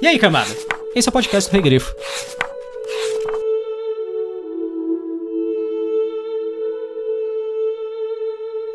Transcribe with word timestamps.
E 0.00 0.06
aí, 0.06 0.18
camada? 0.18 0.50
Esse 0.94 1.08
é 1.08 1.10
o 1.10 1.12
podcast 1.12 1.50
do 1.50 1.54
Regrifo. 1.54 1.94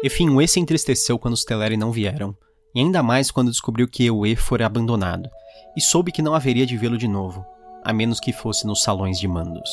Efim 0.03 0.47
se 0.47 0.59
entristeceu 0.59 1.19
quando 1.19 1.33
os 1.33 1.43
Teleri 1.43 1.75
não 1.75 1.91
vieram, 1.91 2.35
e 2.73 2.79
ainda 2.79 3.03
mais 3.03 3.31
quando 3.31 3.51
descobriu 3.51 3.87
que 3.87 4.05
Ewe 4.05 4.35
fora 4.35 4.65
abandonado, 4.65 5.29
e 5.75 5.81
soube 5.81 6.11
que 6.11 6.21
não 6.21 6.33
haveria 6.33 6.65
de 6.65 6.77
vê-lo 6.77 6.97
de 6.97 7.07
novo, 7.07 7.45
a 7.83 7.91
menos 7.91 8.19
que 8.19 8.31
fosse 8.31 8.65
nos 8.65 8.81
salões 8.81 9.19
de 9.19 9.27
mandos. 9.27 9.69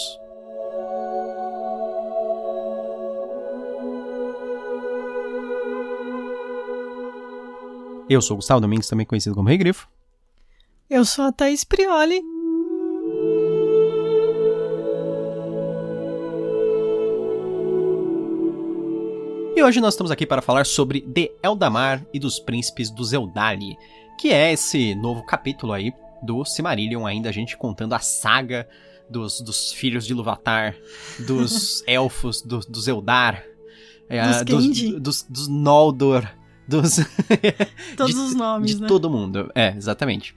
Eu 8.08 8.20
sou 8.20 8.36
Gustavo 8.36 8.60
Domingues, 8.60 8.88
também 8.88 9.04
conhecido 9.06 9.34
como 9.34 9.48
Rei 9.48 9.58
Grifo. 9.58 9.88
Eu 10.88 11.04
sou 11.04 11.24
a 11.24 11.32
Thaís 11.32 11.64
Prioli. 11.64 12.22
E 19.56 19.62
hoje 19.64 19.80
nós 19.80 19.94
estamos 19.94 20.12
aqui 20.12 20.24
para 20.24 20.40
falar 20.40 20.64
sobre 20.64 21.00
The 21.00 21.32
Eldamar 21.42 22.06
e 22.14 22.20
dos 22.20 22.38
Príncipes 22.38 22.88
do 22.88 23.04
Zeldali, 23.04 23.76
que 24.16 24.28
é 24.28 24.52
esse 24.52 24.94
novo 24.94 25.26
capítulo 25.26 25.72
aí 25.72 25.92
do 26.22 26.44
Silmarillion, 26.44 27.04
ainda 27.04 27.30
a 27.30 27.32
gente 27.32 27.56
contando 27.56 27.94
a 27.94 27.98
saga 27.98 28.68
dos, 29.10 29.40
dos 29.40 29.72
filhos 29.72 30.06
de 30.06 30.14
Luvatar, 30.14 30.76
dos 31.26 31.82
elfos, 31.88 32.42
do, 32.42 32.60
do 32.60 32.80
Zeldar, 32.80 33.44
é, 34.08 34.44
dos, 34.44 34.68
dos, 34.68 35.00
dos, 35.00 35.22
dos 35.28 35.48
Noldor, 35.48 36.28
dos... 36.68 36.98
Todos 37.96 38.14
de, 38.14 38.20
os 38.20 38.34
nomes, 38.36 38.70
De 38.76 38.82
né? 38.82 38.86
todo 38.86 39.10
mundo, 39.10 39.50
é, 39.52 39.74
exatamente. 39.76 40.36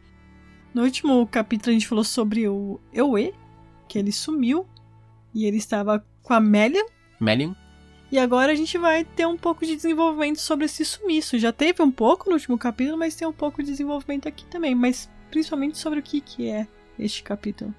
No 0.73 0.84
último 0.84 1.26
capítulo 1.28 1.72
a 1.72 1.73
gente 1.73 1.88
falou 1.88 2.04
sobre 2.04 2.48
o 2.48 2.80
Ewe, 2.94 3.34
que 3.88 3.98
ele 3.98 4.12
sumiu 4.12 4.67
e 5.34 5.45
ele 5.45 5.58
estava 5.58 6.06
com 6.22 6.34
a 6.34 6.39
Melian. 6.39 6.86
Melian. 7.20 7.56
E 8.12 8.17
agora 8.17 8.52
a 8.52 8.56
gente 8.56 8.78
vai 8.78 9.03
ter 9.03 9.28
um 9.28 9.38
pouco 9.38 9.66
de 9.66 9.75
desenvolvimento 9.75 10.40
sobre 10.40 10.66
esse 10.66 10.84
sumiço. 10.84 11.38
Já 11.38 11.52
teve 11.52 11.81
um 11.84 11.92
pouco 11.92 12.28
no 12.28 12.36
último 12.36 12.58
capítulo, 12.58 12.97
mas 12.97 13.16
tem 13.16 13.28
um 13.28 13.34
pouco 13.34 13.62
de 13.62 13.70
desenvolvimento 13.70 14.28
aqui 14.28 14.45
também. 14.45 14.73
Mas 14.73 15.09
principalmente 15.30 15.78
sobre 15.78 16.00
o 16.00 16.03
que, 16.03 16.20
que 16.20 16.50
é 16.50 16.67
este 16.97 17.22
capítulo. 17.22 17.73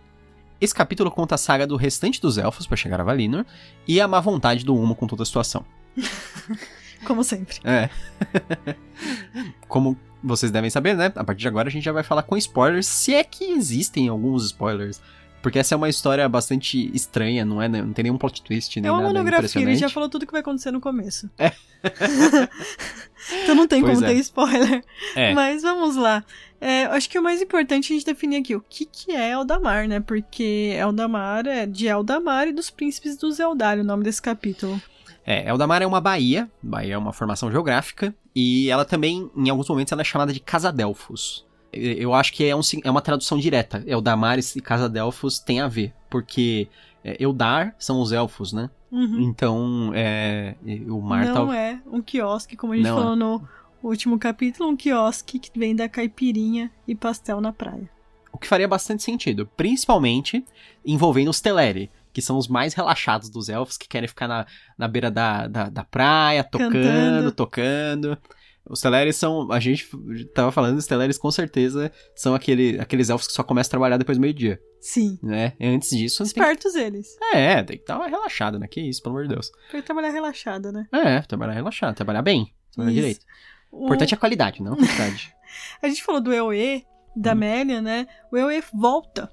Esse 0.60 0.74
capítulo 0.74 1.10
conta 1.10 1.34
a 1.34 1.38
saga 1.38 1.66
do 1.66 1.74
restante 1.76 2.20
dos 2.20 2.38
elfos 2.38 2.66
para 2.66 2.76
chegar 2.76 3.00
a 3.00 3.04
Valinor 3.04 3.44
e 3.88 4.00
a 4.00 4.06
má 4.06 4.20
vontade 4.20 4.64
do 4.64 4.76
Humo 4.76 4.94
com 4.94 5.06
toda 5.06 5.22
a 5.22 5.26
situação. 5.26 5.64
Como 7.04 7.24
sempre. 7.24 7.58
É. 7.64 7.88
Como 9.66 9.96
vocês 10.22 10.52
devem 10.52 10.70
saber, 10.70 10.96
né? 10.96 11.12
A 11.14 11.24
partir 11.24 11.40
de 11.40 11.48
agora 11.48 11.68
a 11.68 11.70
gente 11.70 11.84
já 11.84 11.92
vai 11.92 12.02
falar 12.02 12.22
com 12.22 12.36
spoilers, 12.36 12.86
se 12.86 13.14
é 13.14 13.24
que 13.24 13.44
existem 13.44 14.08
alguns 14.08 14.46
spoilers. 14.46 15.00
Porque 15.42 15.58
essa 15.58 15.74
é 15.74 15.76
uma 15.76 15.88
história 15.88 16.28
bastante 16.28 16.90
estranha, 16.94 17.44
não 17.46 17.62
é? 17.62 17.68
Não 17.68 17.92
tem 17.92 18.02
nenhum 18.02 18.18
plot 18.18 18.42
twist, 18.42 18.78
nem 18.78 18.88
É 18.88 18.92
uma 18.92 19.00
nada 19.00 19.14
monografia, 19.14 19.62
ele 19.62 19.74
já 19.74 19.88
falou 19.88 20.08
tudo 20.08 20.26
que 20.26 20.32
vai 20.32 20.42
acontecer 20.42 20.70
no 20.70 20.80
começo. 20.80 21.30
É. 21.38 21.52
então 23.42 23.54
não 23.54 23.66
tem 23.66 23.80
Pois 23.80 23.94
como 23.94 24.06
é. 24.06 24.12
ter 24.12 24.20
spoiler. 24.20 24.84
É. 25.16 25.32
Mas 25.32 25.62
vamos 25.62 25.96
lá. 25.96 26.22
É, 26.60 26.84
acho 26.84 27.08
que 27.08 27.18
o 27.18 27.22
mais 27.22 27.40
importante 27.40 27.90
é 27.90 27.96
a 27.96 27.98
gente 27.98 28.06
definir 28.06 28.36
aqui 28.36 28.54
o 28.54 28.60
que, 28.60 28.84
que 28.84 29.12
é 29.12 29.30
Eldamar, 29.30 29.88
né? 29.88 29.98
Porque 29.98 30.74
Eldamar 30.78 31.46
é 31.46 31.64
de 31.64 31.86
Eldamar 31.86 32.48
e 32.48 32.52
dos 32.52 32.68
príncipes 32.68 33.16
do 33.16 33.32
Zeldar, 33.32 33.78
o 33.78 33.84
nome 33.84 34.04
desse 34.04 34.20
capítulo. 34.20 34.80
É, 35.24 35.48
Eldamar 35.48 35.82
é 35.82 35.86
uma 35.86 36.00
baía, 36.00 36.50
baía 36.62 36.94
é 36.94 36.98
uma 36.98 37.12
formação 37.12 37.50
geográfica, 37.50 38.14
e 38.34 38.70
ela 38.70 38.84
também, 38.84 39.30
em 39.36 39.50
alguns 39.50 39.68
momentos, 39.68 39.92
ela 39.92 40.02
é 40.02 40.04
chamada 40.04 40.32
de 40.32 40.40
Casa 40.40 40.72
Delfos. 40.72 41.46
Eu 41.72 42.14
acho 42.14 42.32
que 42.32 42.44
é, 42.44 42.56
um 42.56 42.60
é 42.82 42.90
uma 42.90 43.00
tradução 43.00 43.38
direta. 43.38 43.82
Eldamar 43.86 44.38
e 44.38 44.60
Casa 44.60 44.88
Delfos 44.88 45.38
tem 45.38 45.60
a 45.60 45.68
ver, 45.68 45.92
porque 46.08 46.68
é, 47.04 47.22
Eldar 47.22 47.74
são 47.78 48.00
os 48.00 48.12
elfos, 48.12 48.52
né? 48.52 48.70
Uhum. 48.90 49.20
Então, 49.20 49.92
é, 49.94 50.56
o 50.88 51.00
mar 51.00 51.26
não 51.26 51.52
é 51.52 51.80
um 51.86 52.02
quiosque, 52.02 52.56
como 52.56 52.72
a 52.72 52.76
gente 52.76 52.86
Não 52.86 52.96
falou 52.96 53.16
no 53.16 53.48
último 53.82 54.18
capítulo, 54.18 54.68
um 54.68 54.76
quiosque 54.76 55.38
que 55.38 55.56
vem 55.56 55.76
da 55.76 55.88
caipirinha 55.88 56.70
e 56.88 56.94
pastel 56.94 57.40
na 57.40 57.52
praia. 57.52 57.88
O 58.32 58.38
que 58.38 58.48
faria 58.48 58.66
bastante 58.66 59.02
sentido, 59.02 59.48
principalmente 59.56 60.44
envolvendo 60.84 61.30
os 61.30 61.40
Teleri, 61.40 61.90
que 62.12 62.22
são 62.22 62.36
os 62.36 62.48
mais 62.48 62.74
relaxados 62.74 63.28
dos 63.30 63.48
elfos, 63.48 63.76
que 63.76 63.88
querem 63.88 64.08
ficar 64.08 64.26
na, 64.28 64.46
na 64.78 64.88
beira 64.88 65.10
da, 65.10 65.46
da, 65.46 65.68
da 65.68 65.84
praia, 65.84 66.42
tocando, 66.44 66.72
Cantando. 66.72 67.32
tocando. 67.32 68.18
Os 68.68 68.80
Teleri 68.80 69.12
são, 69.12 69.50
a 69.50 69.58
gente 69.58 69.88
tava 70.34 70.52
falando, 70.52 70.76
os 70.78 70.86
Teleres 70.86 71.18
com 71.18 71.30
certeza 71.30 71.90
são 72.14 72.34
aquele, 72.34 72.78
aqueles 72.78 73.08
elfos 73.10 73.26
que 73.26 73.32
só 73.32 73.42
começam 73.42 73.68
a 73.68 73.70
trabalhar 73.70 73.96
depois 73.96 74.18
do 74.18 74.20
meio-dia, 74.20 74.60
Sim. 74.80 75.18
né? 75.22 75.54
Antes 75.60 75.90
disso, 75.90 76.18
tem 76.22 76.32
que, 76.32 76.38
Espertos 76.40 76.74
eles. 76.76 77.08
é, 77.32 77.62
tem 77.64 77.78
que 77.78 77.84
dar 77.84 77.96
uma 77.96 78.06
relaxada, 78.06 78.58
né? 78.58 78.68
Que 78.68 78.80
isso, 78.82 79.02
pelo 79.02 79.14
amor 79.16 79.26
de 79.26 79.34
Deus. 79.34 79.50
Pra 79.70 79.82
trabalhar 79.82 80.10
relaxada, 80.10 80.70
né? 80.70 80.86
É, 80.92 81.20
trabalhar 81.22 81.54
relaxado, 81.54 81.96
trabalhar 81.96 82.22
bem, 82.22 82.54
trabalhar 82.72 82.92
Isso. 82.92 83.00
direito. 83.00 83.26
O- 83.72 83.86
importante 83.86 84.14
é 84.14 84.16
a 84.16 84.20
qualidade, 84.20 84.62
não 84.62 84.74
a 84.74 84.76
quantidade. 84.76 85.34
A 85.82 85.88
gente 85.88 86.04
falou 86.04 86.20
do 86.20 86.32
Ewe, 86.32 86.84
da 87.16 87.32
Hum. 87.32 87.36
Melia, 87.36 87.82
né? 87.82 88.06
O 88.30 88.36
Ewe 88.36 88.62
volta 88.72 89.28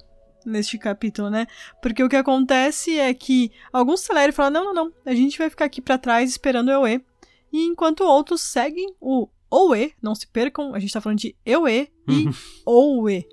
neste 0.47 0.77
capítulo, 0.77 1.29
né? 1.29 1.45
Porque 1.81 2.03
o 2.03 2.09
que 2.09 2.15
acontece 2.15 2.97
é 2.97 3.13
que 3.13 3.51
alguns 3.71 4.01
Teleri 4.03 4.31
falam: 4.31 4.51
não, 4.51 4.73
não, 4.73 4.85
não, 4.85 4.93
a 5.05 5.13
gente 5.13 5.37
vai 5.37 5.49
ficar 5.49 5.65
aqui 5.65 5.81
pra 5.81 5.97
trás 5.97 6.29
esperando 6.29 6.69
o 6.69 6.71
Ewe. 6.71 7.03
E 7.51 7.63
enquanto 7.65 8.01
outros 8.03 8.41
seguem 8.41 8.93
o 8.99 9.27
Owe, 9.49 9.93
não 10.01 10.13
se 10.13 10.27
percam, 10.27 10.73
a 10.75 10.79
gente 10.79 10.91
tá 10.93 10.99
falando 10.99 11.19
de 11.19 11.35
Ewe 11.45 11.89
e 12.07 12.25
Uhum. 12.25 12.31
Owe, 12.65 13.27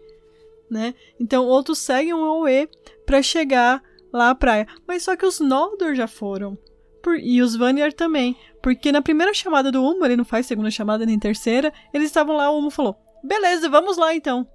né? 0.70 0.94
Então 1.18 1.46
outros 1.46 1.78
seguem 1.78 2.12
o 2.14 2.20
Owe 2.20 2.68
pra 3.04 3.22
chegar 3.22 3.82
lá 4.12 4.30
à 4.30 4.34
praia. 4.34 4.66
Mas 4.86 5.02
só 5.02 5.16
que 5.16 5.26
os 5.26 5.40
Noldor 5.40 5.94
já 5.94 6.06
foram. 6.06 6.56
Por- 7.02 7.18
e 7.18 7.42
os 7.42 7.54
Vanyar 7.56 7.92
também. 7.92 8.36
Porque 8.62 8.90
na 8.92 9.02
primeira 9.02 9.34
chamada 9.34 9.70
do 9.70 9.82
Humo, 9.84 10.04
ele 10.06 10.16
não 10.16 10.24
faz 10.24 10.46
segunda 10.46 10.70
chamada 10.70 11.04
nem 11.04 11.18
terceira, 11.18 11.70
eles 11.92 12.06
estavam 12.06 12.36
lá, 12.36 12.50
o 12.50 12.58
Humo 12.58 12.70
falou: 12.70 12.96
beleza, 13.22 13.68
vamos 13.68 13.96
lá 13.98 14.14
então. 14.14 14.48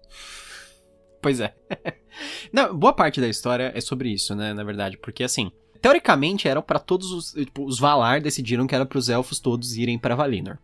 Pois 1.22 1.40
é. 1.42 1.54
Não, 2.52 2.76
boa 2.76 2.94
parte 2.94 3.20
da 3.22 3.28
história 3.28 3.72
é 3.76 3.82
sobre 3.82 4.10
isso, 4.10 4.36
né, 4.36 4.54
na 4.54 4.64
verdade, 4.64 4.98
porque 4.98 5.24
assim, 5.24 5.52
teoricamente 5.82 6.48
eram 6.48 6.62
pra 6.62 6.80
todos 6.80 7.12
os, 7.12 7.32
tipo, 7.32 7.66
os 7.66 7.80
Valar 7.80 8.22
decidiram 8.22 8.68
que 8.68 8.76
era 8.76 8.86
pros 8.86 9.10
elfos 9.10 9.40
todos 9.40 9.76
irem 9.78 9.98
pra 9.98 10.16
Valinor. 10.16 10.58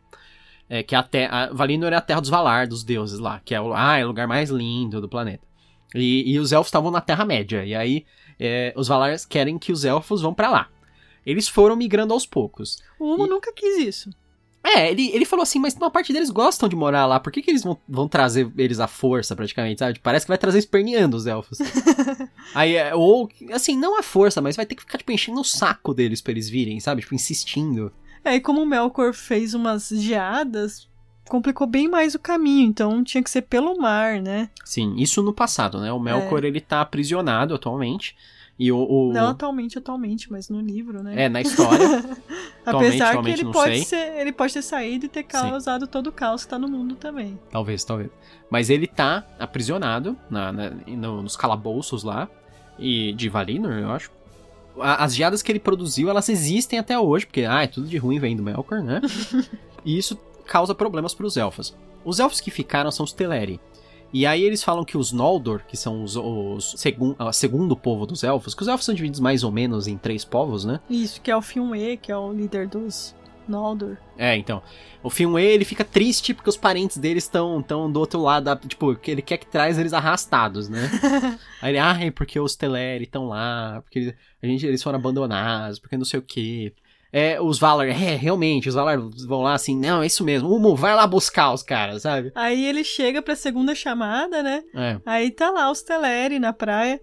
É 0.70 0.82
que 0.82 0.96
a, 0.96 1.04
te 1.04 1.26
a 1.26 1.52
Valinor 1.54 1.94
é 1.94 1.96
a 1.96 2.02
terra 2.02 2.20
dos 2.22 2.30
Valar, 2.30 2.68
dos 2.68 2.84
deuses 2.84 3.20
lá, 3.20 3.40
que 3.46 3.54
é 3.54 3.62
o, 3.62 3.74
ah, 3.74 3.98
é 3.98 4.04
o 4.04 4.08
lugar 4.08 4.28
mais 4.28 4.50
lindo 4.50 5.00
do 5.00 5.08
planeta. 5.08 5.44
E, 5.94 6.34
e 6.34 6.40
os 6.40 6.52
elfos 6.52 6.68
estavam 6.70 6.90
na 6.92 7.00
Terra 7.00 7.24
Média, 7.24 7.64
e 7.64 7.74
aí 7.76 8.06
é, 8.40 8.74
os 8.76 8.88
Valar 8.88 9.16
querem 9.30 9.58
que 9.60 9.72
os 9.72 9.86
elfos 9.86 10.22
vão 10.22 10.34
pra 10.34 10.50
lá. 10.50 10.70
Eles 11.26 11.48
foram 11.48 11.76
migrando 11.76 12.14
aos 12.14 12.26
poucos. 12.26 12.78
O 13.00 13.14
Humo 13.14 13.26
E- 13.26 13.30
nunca 13.30 13.54
quis 13.54 13.78
isso. 13.78 14.10
É, 14.66 14.90
ele, 14.90 15.12
ele 15.14 15.26
falou 15.26 15.44
assim, 15.44 15.60
mas 15.60 15.76
uma 15.76 15.92
parte 15.92 16.12
deles 16.12 16.32
gostam 16.32 16.68
de 16.68 16.76
morar 16.76 17.06
lá, 17.06 17.20
por 17.20 17.32
que, 17.32 17.44
que 17.44 17.52
eles 17.52 17.62
vão, 17.62 17.78
vão 17.88 18.08
trazer 18.08 18.52
eles 18.58 18.80
à 18.80 18.88
força, 18.88 19.36
praticamente, 19.36 19.78
sabe? 19.78 20.00
Parece 20.00 20.26
que 20.26 20.32
vai 20.32 20.40
trazer 20.40 20.58
esperneando 20.58 21.16
os 21.16 21.28
elfos. 21.28 21.60
Aí, 22.56 22.76
é, 22.76 22.96
ou, 22.96 23.30
assim, 23.54 23.78
não 23.78 24.00
à 24.00 24.02
força, 24.02 24.42
mas 24.42 24.56
vai 24.56 24.66
ter 24.66 24.74
que 24.74 24.82
ficar, 24.82 24.98
tipo, 24.98 25.12
enchendo 25.12 25.40
o 25.40 25.46
saco 25.46 25.94
deles 25.94 26.20
pra 26.20 26.32
eles 26.32 26.50
virem, 26.50 26.80
sabe? 26.80 27.02
Tipo, 27.02 27.14
insistindo. 27.14 27.92
É, 28.24 28.34
e 28.36 28.42
como 28.42 28.64
o 28.64 28.66
Melkor 28.66 29.14
fez 29.14 29.54
umas 29.54 29.90
geadas, 29.90 30.88
complicou 31.30 31.68
bem 31.68 31.88
mais 31.88 32.16
o 32.16 32.20
caminho, 32.20 32.68
então 32.68 33.04
tinha 33.04 33.24
que 33.24 33.30
ser 33.30 33.44
pelo 33.44 33.78
mar, 33.78 34.20
né? 34.20 34.50
Sim, 34.64 34.96
isso 34.98 35.22
no 35.22 35.32
passado, 35.32 35.80
né? 35.80 35.92
O 35.94 36.00
Melkor, 36.00 36.44
ele 36.44 36.60
tá 36.60 36.82
aprisionado 36.82 37.54
atualmente, 37.54 38.16
e 38.58 38.72
o... 38.72 38.78
o- 38.78 39.14
Não 39.14 39.30
atualmente, 39.30 39.78
atualmente, 39.78 40.32
mas 40.32 40.50
no 40.50 40.60
livro, 40.62 41.04
né? 41.04 41.24
É, 41.26 41.30
na 41.30 41.42
história. 41.42 41.86
Apesar 42.66 43.10
atualmente, 43.10 43.36
que 43.38 43.42
ele 43.44 43.52
pode, 43.52 43.76
sei. 43.76 43.84
ser, 43.84 44.18
ele 44.22 44.32
pode 44.32 44.54
ter 44.54 44.62
saído 44.62 45.06
e 45.06 45.10
ter 45.10 45.24
causado 45.24 45.86
todo 45.88 46.08
o 46.08 46.12
caos 46.12 46.44
que 46.46 46.50
tá 46.50 46.58
no 46.58 46.68
mundo 46.68 46.96
também. 46.96 47.38
Talvez, 47.52 47.84
talvez. 47.84 48.10
Mas 48.50 48.70
ele 48.70 48.88
tá 48.88 49.26
aprisionado 49.38 50.18
na, 50.30 50.52
na- 50.52 50.70
no- 50.88 51.22
nos 51.22 51.36
calabouços 51.36 52.04
lá, 52.04 52.30
e 52.80 53.14
de 53.14 53.30
Valinor, 53.30 53.74
eu 53.74 53.92
acho. 53.92 54.12
As 54.80 55.16
geadas 55.16 55.42
que 55.42 55.52
ele 55.52 55.60
produziu, 55.60 56.10
elas 56.10 56.28
existem 56.28 56.78
até 56.80 57.00
hoje, 57.00 57.26
porque, 57.26 57.44
ah, 57.44 57.66
tudo 57.68 57.88
de 57.88 57.98
ruim 57.98 58.20
vem 58.20 58.36
do 58.36 58.44
Melkor, 58.44 58.82
né? 58.82 59.00
e 59.86 59.98
isso 59.98 60.18
causa 60.46 60.76
problemas 60.76 61.14
pros 61.14 61.38
elfos. 61.38 61.76
Os 62.04 62.20
elfos 62.20 62.40
que 62.42 62.52
ficaram 62.52 62.92
são 62.92 63.04
os 63.04 63.14
Teleri. 63.14 63.60
E 64.16 64.26
aí 64.26 64.44
eles 64.44 64.64
falam 64.64 64.86
que 64.86 64.98
os 64.98 65.12
Noldor, 65.12 65.64
que 65.68 65.76
são 65.76 66.02
os, 66.02 66.16
os 66.16 66.76
segun, 66.78 67.14
a 67.20 67.34
segundo 67.34 67.76
povo 67.76 68.06
dos 68.06 68.24
elfos, 68.24 68.56
que 68.56 68.62
os 68.62 68.68
elfos 68.70 68.86
são 68.86 68.96
divididos 68.96 69.20
mais 69.20 69.44
ou 69.44 69.52
menos 69.52 69.88
em 69.88 69.98
três 69.98 70.24
povos, 70.24 70.64
né? 70.64 70.80
Isso, 70.90 71.20
que 71.20 71.30
é 71.30 71.36
o 71.36 71.42
Finwë, 71.42 71.98
que 71.98 72.14
é 72.14 72.18
o 72.18 72.32
líder 72.32 72.66
dos 72.66 73.14
Noldor. 73.46 73.98
É, 74.18 74.38
então. 74.38 74.64
O 75.04 75.10
Finwë, 75.10 75.44
ele 75.44 75.66
fica 75.66 75.84
triste 75.84 76.34
porque 76.34 76.50
os 76.50 76.56
parentes 76.56 76.98
dele 76.98 77.20
estão 77.20 77.62
tão 77.62 77.92
do 77.92 78.00
outro 78.00 78.22
lado, 78.22 78.56
tipo, 78.66 78.98
ele 79.06 79.22
quer 79.22 79.36
que 79.36 79.48
traz 79.48 79.78
eles 79.78 79.92
arrastados, 79.92 80.70
né? 80.70 80.90
Aí 81.62 81.72
ele, 81.72 81.78
ai, 81.78 82.10
porque 82.10 82.40
os 82.40 82.56
Teleri 82.56 83.04
estão 83.04 83.28
lá, 83.28 83.82
porque 83.82 84.16
a 84.42 84.48
gente, 84.48 84.66
eles 84.66 84.82
foram 84.82 84.98
abandonados, 84.98 85.78
porque 85.78 85.98
não 85.98 86.06
sei 86.06 86.22
o 86.22 86.24
quê. 86.24 86.74
É, 87.18 87.40
os 87.40 87.58
Valar, 87.58 87.88
é, 87.88 88.18
realmente, 88.18 88.68
os 88.68 88.76
Valar 88.76 89.00
vão 89.26 89.42
lá 89.42 89.54
assim, 89.54 89.80
não, 89.80 90.04
é 90.04 90.06
isso 90.06 90.22
mesmo, 90.22 90.54
Humo, 90.54 90.76
vai 90.76 90.94
lá 90.94 91.08
buscar 91.08 91.54
os 91.54 91.64
caras, 91.64 92.02
sabe? 92.02 92.30
Aí 92.36 92.66
ele 92.66 92.84
chega 92.84 93.22
pra 93.22 93.38
segunda 93.38 93.74
chamada, 93.74 94.44
né? 94.44 94.62
É. 94.76 95.00
Aí 95.06 95.32
tá 95.32 95.50
lá 95.50 95.72
os 95.72 95.82
Teleri 95.82 96.40
na 96.40 96.52
praia, 96.52 97.00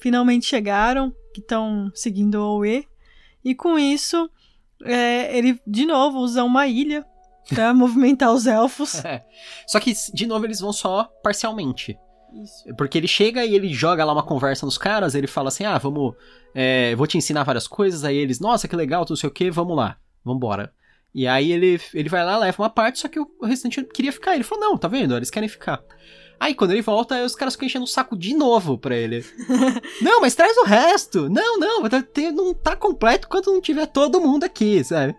finalmente 0.00 0.46
chegaram, 0.46 1.12
que 1.34 1.40
estão 1.40 1.90
seguindo 1.92 2.36
o 2.36 2.58
Oe. 2.58 2.86
E 3.44 3.52
com 3.52 3.76
isso, 3.76 4.30
é, 4.84 5.36
ele 5.36 5.60
de 5.66 5.84
novo 5.84 6.18
usa 6.18 6.44
uma 6.44 6.68
ilha 6.68 7.04
pra 7.48 7.74
movimentar 7.74 8.32
os 8.32 8.46
elfos. 8.46 9.04
É. 9.04 9.24
Só 9.66 9.80
que, 9.80 9.92
de 10.14 10.26
novo, 10.28 10.46
eles 10.46 10.60
vão 10.60 10.72
só 10.72 11.10
parcialmente. 11.24 11.98
Isso. 12.34 12.64
Porque 12.76 12.98
ele 12.98 13.08
chega 13.08 13.44
e 13.44 13.54
ele 13.54 13.72
joga 13.72 14.04
lá 14.04 14.12
uma 14.12 14.22
conversa 14.22 14.64
nos 14.64 14.78
caras, 14.78 15.14
ele 15.14 15.26
fala 15.26 15.48
assim, 15.48 15.64
ah, 15.64 15.78
vamos, 15.78 16.14
é, 16.54 16.94
vou 16.94 17.06
te 17.06 17.18
ensinar 17.18 17.42
várias 17.44 17.66
coisas, 17.66 18.04
aí 18.04 18.16
eles, 18.16 18.40
nossa, 18.40 18.68
que 18.68 18.76
legal, 18.76 19.04
não 19.08 19.16
sei 19.16 19.28
o 19.28 19.32
que, 19.32 19.50
vamos 19.50 19.76
lá, 19.76 19.96
vambora. 20.24 20.72
E 21.14 21.26
aí 21.26 21.50
ele, 21.50 21.80
ele 21.92 22.08
vai 22.08 22.24
lá, 22.24 22.38
leva 22.38 22.62
uma 22.62 22.70
parte, 22.70 23.00
só 23.00 23.08
que 23.08 23.18
o 23.18 23.28
restante 23.42 23.82
queria 23.84 24.12
ficar. 24.12 24.34
Ele 24.34 24.44
falou, 24.44 24.64
não, 24.64 24.78
tá 24.78 24.86
vendo, 24.86 25.16
eles 25.16 25.30
querem 25.30 25.48
ficar. 25.48 25.82
Aí 26.38 26.54
quando 26.54 26.70
ele 26.70 26.82
volta, 26.82 27.22
os 27.24 27.34
caras 27.34 27.54
ficam 27.54 27.66
enchendo 27.66 27.84
o 27.84 27.88
saco 27.88 28.16
de 28.16 28.34
novo 28.34 28.78
pra 28.78 28.96
ele. 28.96 29.24
não, 30.00 30.20
mas 30.20 30.34
traz 30.34 30.56
o 30.56 30.64
resto. 30.64 31.28
Não, 31.28 31.58
não, 31.58 31.82
não 31.82 32.54
tá 32.54 32.76
completo 32.76 33.26
enquanto 33.26 33.52
não 33.52 33.60
tiver 33.60 33.86
todo 33.86 34.20
mundo 34.20 34.44
aqui, 34.44 34.82
sabe? 34.82 35.14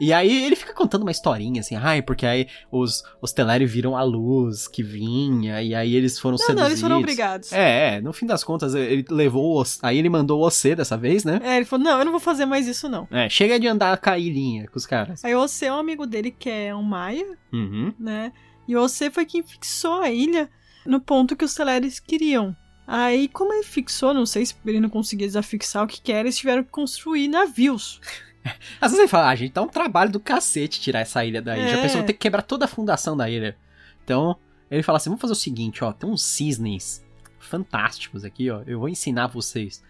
E 0.00 0.12
aí 0.12 0.44
ele 0.44 0.54
fica 0.56 0.72
contando 0.72 1.02
uma 1.02 1.10
historinha 1.10 1.60
assim, 1.60 1.74
ai, 1.74 2.02
porque 2.02 2.24
aí 2.24 2.46
os, 2.70 3.02
os 3.20 3.32
Teleri 3.32 3.66
viram 3.66 3.96
a 3.96 4.02
luz 4.02 4.68
que 4.68 4.82
vinha, 4.82 5.60
e 5.62 5.74
aí 5.74 5.94
eles 5.94 6.18
foram 6.18 6.32
Não, 6.32 6.38
seduzidos. 6.38 6.60
não, 6.62 6.68
eles 6.68 6.80
foram 6.80 6.98
obrigados. 6.98 7.52
É, 7.52 7.96
é, 7.96 8.00
no 8.00 8.12
fim 8.12 8.26
das 8.26 8.44
contas, 8.44 8.74
ele 8.74 9.04
levou 9.10 9.60
o 9.60 9.64
Aí 9.82 9.98
ele 9.98 10.08
mandou 10.08 10.38
o 10.40 10.48
você 10.50 10.74
dessa 10.74 10.96
vez, 10.96 11.24
né? 11.24 11.40
É, 11.42 11.56
ele 11.56 11.64
falou, 11.64 11.84
não, 11.84 11.98
eu 11.98 12.04
não 12.04 12.12
vou 12.12 12.20
fazer 12.20 12.46
mais 12.46 12.66
isso, 12.66 12.88
não. 12.88 13.06
É, 13.10 13.28
chega 13.28 13.58
de 13.58 13.66
andar 13.66 13.98
com 13.98 14.10
a 14.10 14.18
ilhinha 14.18 14.66
com 14.68 14.76
os 14.78 14.86
caras. 14.86 15.24
Aí 15.24 15.34
o 15.34 15.40
Ocê 15.40 15.66
é 15.66 15.72
um 15.72 15.78
amigo 15.78 16.06
dele 16.06 16.30
que 16.30 16.48
é 16.48 16.74
um 16.74 16.82
Maia, 16.82 17.26
Uhum. 17.52 17.92
né? 17.98 18.32
E 18.66 18.76
o 18.76 18.82
Ocê 18.82 19.10
foi 19.10 19.24
quem 19.24 19.42
fixou 19.42 20.00
a 20.00 20.10
ilha 20.10 20.48
no 20.86 21.00
ponto 21.00 21.34
que 21.36 21.44
os 21.44 21.54
Teleres 21.54 21.98
queriam. 22.00 22.54
Aí, 22.86 23.28
como 23.28 23.52
ele 23.52 23.64
fixou, 23.64 24.14
não 24.14 24.24
sei 24.24 24.46
se 24.46 24.54
ele 24.64 24.80
não 24.80 24.88
conseguia 24.88 25.26
desafixar 25.26 25.84
o 25.84 25.86
que 25.86 26.00
que 26.00 26.10
era, 26.10 26.20
eles 26.26 26.38
tiveram 26.38 26.64
que 26.64 26.70
construir 26.70 27.28
navios. 27.28 28.00
Às 28.80 28.90
vezes 28.92 28.98
ele 28.98 29.08
fala, 29.08 29.28
ah, 29.28 29.34
gente, 29.34 29.52
dá 29.52 29.62
um 29.62 29.68
trabalho 29.68 30.10
do 30.10 30.20
cacete 30.20 30.80
tirar 30.80 31.00
essa 31.00 31.24
ilha 31.24 31.42
daí. 31.42 31.68
Já 31.68 31.78
É. 31.78 31.82
pensou 31.82 32.02
ter 32.02 32.12
que 32.12 32.18
quebrar 32.20 32.42
toda 32.42 32.64
a 32.64 32.68
fundação 32.68 33.16
da 33.16 33.28
ilha. 33.28 33.56
Então, 34.04 34.36
ele 34.70 34.82
fala 34.82 34.96
assim: 34.98 35.10
vamos 35.10 35.20
fazer 35.20 35.32
o 35.32 35.36
seguinte, 35.36 35.82
ó, 35.84 35.92
tem 35.92 36.08
uns 36.08 36.22
cisnes 36.22 37.04
fantásticos 37.38 38.24
aqui, 38.24 38.50
ó. 38.50 38.62
Eu 38.66 38.78
vou 38.78 38.88
ensinar 38.88 39.26
vocês 39.28 39.82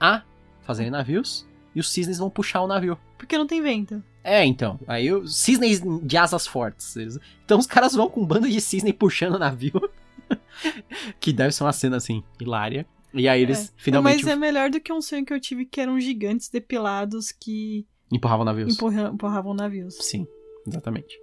a 0.00 0.22
fazerem 0.62 0.90
navios 0.90 1.46
e 1.74 1.80
os 1.80 1.90
cisnes 1.90 2.18
vão 2.18 2.28
puxar 2.30 2.62
o 2.62 2.66
navio. 2.66 2.98
Porque 3.18 3.38
não 3.38 3.46
tem 3.46 3.62
vento. 3.62 4.02
É, 4.24 4.44
então. 4.44 4.78
Aí 4.86 5.12
os 5.12 5.36
cisnes 5.36 5.80
de 6.02 6.16
asas 6.16 6.46
fortes. 6.46 6.96
Eles- 6.96 7.18
Então 7.44 7.58
os 7.58 7.66
caras 7.66 7.94
vão 7.94 8.08
com 8.08 8.20
um 8.22 8.26
bando 8.26 8.48
de 8.48 8.60
cisne 8.60 8.92
puxando 8.92 9.34
o 9.34 9.38
navio. 9.38 9.72
que 11.20 11.32
deve 11.32 11.52
ser 11.52 11.64
uma 11.64 11.72
cena 11.72 11.96
assim, 11.96 12.22
hilária. 12.40 12.86
E 13.14 13.28
aí 13.28 13.42
eles 13.42 13.68
É. 13.68 13.70
finalmente 13.76 14.24
Mas 14.24 14.32
é 14.32 14.36
melhor 14.36 14.70
do 14.70 14.80
que 14.80 14.92
um 14.92 15.02
sonho 15.02 15.24
que 15.24 15.32
eu 15.32 15.40
tive 15.40 15.66
que 15.66 15.80
eram 15.80 16.00
gigantes 16.00 16.48
depilados 16.48 17.30
que 17.30 17.86
empurravam 18.12 18.44
navios. 18.44 18.74
empurra- 18.74 19.10
empurravam 19.12 19.54
navios. 19.54 19.96
Sim, 19.96 20.26
exatamente. 20.66 21.18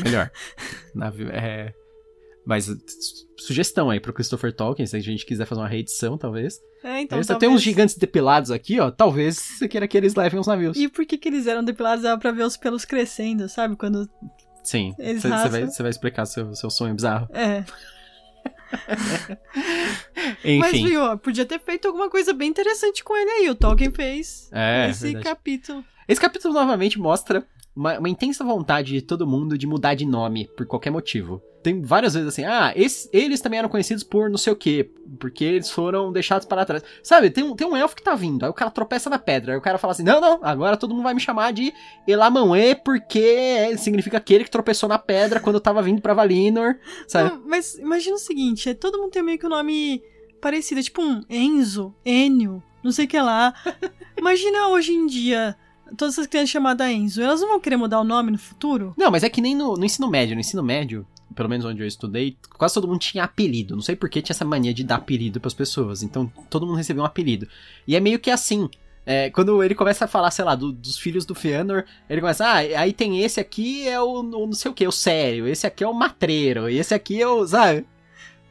é 0.00 0.04
melhor. 0.04 0.30
Navio, 0.94 1.28
é... 1.30 1.72
Mas 2.46 2.66
sugestão 3.36 3.90
aí 3.90 4.00
pro 4.00 4.12
Christopher 4.12 4.54
Tolkien, 4.54 4.86
se 4.86 4.96
a 4.96 5.00
gente 5.00 5.26
quiser 5.26 5.44
fazer 5.44 5.60
uma 5.60 5.68
reedição, 5.68 6.16
talvez. 6.16 6.58
É, 6.82 7.02
então. 7.02 7.20
Talvez... 7.20 7.38
tem 7.38 7.48
uns 7.48 7.60
gigantes 7.60 7.96
depilados 7.96 8.50
aqui, 8.50 8.80
ó. 8.80 8.90
Talvez 8.90 9.36
você 9.36 9.68
queira 9.68 9.86
que 9.86 9.96
eles 9.96 10.14
levem 10.14 10.40
os 10.40 10.46
navios. 10.46 10.76
E 10.76 10.88
por 10.88 11.04
que, 11.04 11.18
que 11.18 11.28
eles 11.28 11.46
eram 11.46 11.62
depilados? 11.62 12.04
Dava 12.04 12.18
pra 12.18 12.30
ver 12.32 12.44
os 12.44 12.56
pelos 12.56 12.86
crescendo, 12.86 13.48
sabe? 13.50 13.76
Quando. 13.76 14.08
Sim. 14.64 14.94
Você 14.96 15.28
vai, 15.28 15.66
vai 15.66 15.90
explicar 15.90 16.24
seu, 16.24 16.54
seu 16.54 16.70
sonho 16.70 16.94
bizarro. 16.94 17.28
É. 17.34 17.64
Enfim. 20.44 20.58
Mas, 20.58 20.72
viu, 20.72 21.18
podia 21.18 21.44
ter 21.44 21.58
feito 21.60 21.86
alguma 21.88 22.08
coisa 22.10 22.32
bem 22.32 22.48
interessante 22.48 23.02
com 23.04 23.16
ele 23.16 23.30
aí. 23.30 23.50
O 23.50 23.54
Tolkien 23.54 23.90
fez 23.90 24.48
É, 24.52 24.88
esse 24.90 25.04
verdade. 25.04 25.24
capítulo. 25.24 25.84
Esse 26.06 26.20
capítulo 26.20 26.54
novamente 26.54 26.98
mostra 26.98 27.46
uma, 27.78 27.98
uma 27.98 28.08
intensa 28.08 28.44
vontade 28.44 28.92
de 28.92 29.02
todo 29.02 29.26
mundo 29.26 29.56
de 29.56 29.66
mudar 29.66 29.94
de 29.94 30.04
nome 30.04 30.48
por 30.56 30.66
qualquer 30.66 30.90
motivo. 30.90 31.40
Tem 31.62 31.82
várias 31.82 32.14
vezes 32.14 32.28
assim, 32.28 32.44
ah, 32.44 32.72
esse- 32.76 33.08
eles 33.12 33.40
também 33.40 33.58
eram 33.58 33.68
conhecidos 33.68 34.04
por 34.04 34.30
não 34.30 34.38
sei 34.38 34.52
o 34.52 34.56
quê, 34.56 34.90
porque 35.18 35.44
eles 35.44 35.70
foram 35.70 36.12
deixados 36.12 36.46
para 36.46 36.64
trás. 36.64 36.82
Sabe, 37.02 37.30
tem 37.30 37.42
um, 37.44 37.54
tem 37.54 37.66
um 37.66 37.76
elfo 37.76 37.96
que 37.96 38.02
tá 38.02 38.14
vindo, 38.14 38.44
aí 38.44 38.48
o 38.50 38.54
cara 38.54 38.70
tropeça 38.70 39.10
na 39.10 39.18
pedra, 39.18 39.52
aí 39.52 39.58
o 39.58 39.62
cara 39.62 39.76
fala 39.76 39.90
assim, 39.92 40.04
não, 40.04 40.20
não, 40.20 40.38
agora 40.42 40.76
todo 40.76 40.94
mundo 40.94 41.02
vai 41.02 41.14
me 41.14 41.20
chamar 41.20 41.52
de 41.52 41.72
Elamanue, 42.06 42.76
porque 42.84 43.76
significa 43.76 44.16
aquele 44.18 44.44
que 44.44 44.50
tropeçou 44.50 44.88
na 44.88 44.98
pedra 44.98 45.40
quando 45.40 45.56
eu 45.56 45.60
tava 45.60 45.82
vindo 45.82 46.00
pra 46.00 46.14
Valinor, 46.14 46.76
sabe? 47.06 47.30
Não, 47.30 47.42
mas 47.46 47.74
imagina 47.78 48.16
o 48.16 48.20
seguinte: 48.20 48.68
é, 48.68 48.74
todo 48.74 48.98
mundo 48.98 49.10
tem 49.10 49.22
meio 49.22 49.38
que 49.38 49.46
um 49.46 49.50
nome 49.50 50.00
parecido, 50.40 50.80
é 50.80 50.82
tipo 50.84 51.02
um 51.02 51.22
Enzo, 51.28 51.92
Enio, 52.04 52.62
não 52.84 52.92
sei 52.92 53.04
o 53.04 53.08
que 53.08 53.20
lá. 53.20 53.52
Imagina 54.16 54.68
hoje 54.68 54.92
em 54.92 55.06
dia, 55.06 55.56
todas 55.96 56.14
essas 56.14 56.26
crianças 56.26 56.50
chamadas 56.50 56.88
Enzo, 56.90 57.22
elas 57.22 57.40
não 57.40 57.48
vão 57.48 57.60
querer 57.60 57.76
mudar 57.76 58.00
o 58.00 58.04
nome 58.04 58.30
no 58.30 58.38
futuro? 58.38 58.94
Não, 58.96 59.10
mas 59.10 59.22
é 59.22 59.28
que 59.30 59.40
nem 59.40 59.54
no, 59.54 59.74
no 59.76 59.84
ensino 59.84 60.08
médio. 60.10 60.34
No 60.34 60.40
ensino 60.40 60.62
médio, 60.62 61.06
pelo 61.34 61.48
menos 61.48 61.64
onde 61.66 61.82
eu 61.82 61.86
estudei, 61.86 62.36
quase 62.56 62.74
todo 62.74 62.86
mundo 62.88 63.00
tinha 63.00 63.24
apelido. 63.24 63.74
Não 63.74 63.82
sei 63.82 63.94
por 63.96 64.08
que 64.08 64.20
tinha 64.22 64.34
essa 64.34 64.44
mania 64.44 64.74
de 64.74 64.84
dar 64.84 64.96
apelido 64.96 65.40
pras 65.40 65.54
pessoas. 65.54 66.02
Então 66.02 66.30
todo 66.50 66.66
mundo 66.66 66.76
recebeu 66.76 67.02
um 67.02 67.06
apelido. 67.06 67.46
E 67.86 67.94
é 67.96 68.00
meio 68.00 68.18
que 68.18 68.30
assim. 68.30 68.68
é, 69.06 69.30
quando 69.30 69.62
ele 69.62 69.74
começa 69.74 70.04
a 70.04 70.08
falar, 70.08 70.30
sei 70.30 70.44
lá, 70.44 70.54
do- 70.54 70.70
dos 70.72 70.98
filhos 70.98 71.24
do 71.24 71.34
Fëanor, 71.34 71.84
ele 72.10 72.20
começa, 72.20 72.44
ah, 72.46 72.56
aí 72.56 72.92
tem 72.92 73.22
esse 73.22 73.40
aqui 73.40 73.88
é 73.88 73.98
o, 73.98 74.20
o 74.20 74.22
não 74.22 74.52
sei 74.52 74.70
o 74.70 74.74
que, 74.74 74.86
o 74.86 74.92
sério, 74.92 75.48
esse 75.48 75.66
aqui 75.66 75.82
é 75.82 75.88
o 75.88 75.94
matreiro, 75.94 76.68
esse 76.68 76.92
aqui 76.92 77.20
é 77.22 77.26
o, 77.26 77.46
sabe? 77.46 77.86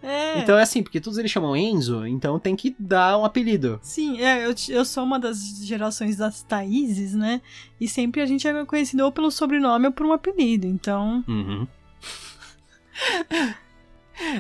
É. 0.01 0.39
Então 0.39 0.57
é 0.57 0.61
assim, 0.61 0.83
porque 0.83 1.01
todos 1.01 1.17
eles 1.17 1.31
chamam 1.31 1.55
Enzo, 1.55 2.05
então 2.05 2.39
tem 2.39 2.55
que 2.55 2.75
dar 2.77 3.17
um 3.17 3.25
apelido. 3.25 3.79
Sim, 3.81 4.21
é, 4.21 4.45
eu, 4.45 4.53
eu 4.69 4.85
sou 4.85 5.03
uma 5.03 5.19
das 5.19 5.65
gerações 5.65 6.15
das 6.17 6.43
Thaíses, 6.43 7.13
né? 7.13 7.41
E 7.79 7.87
sempre 7.87 8.21
a 8.21 8.25
gente 8.25 8.47
é 8.47 8.65
conhecido 8.65 9.03
ou 9.03 9.11
pelo 9.11 9.31
sobrenome 9.31 9.87
ou 9.87 9.91
por 9.91 10.05
um 10.05 10.13
apelido. 10.13 10.67
Então, 10.67 11.23
Uhum. 11.27 11.67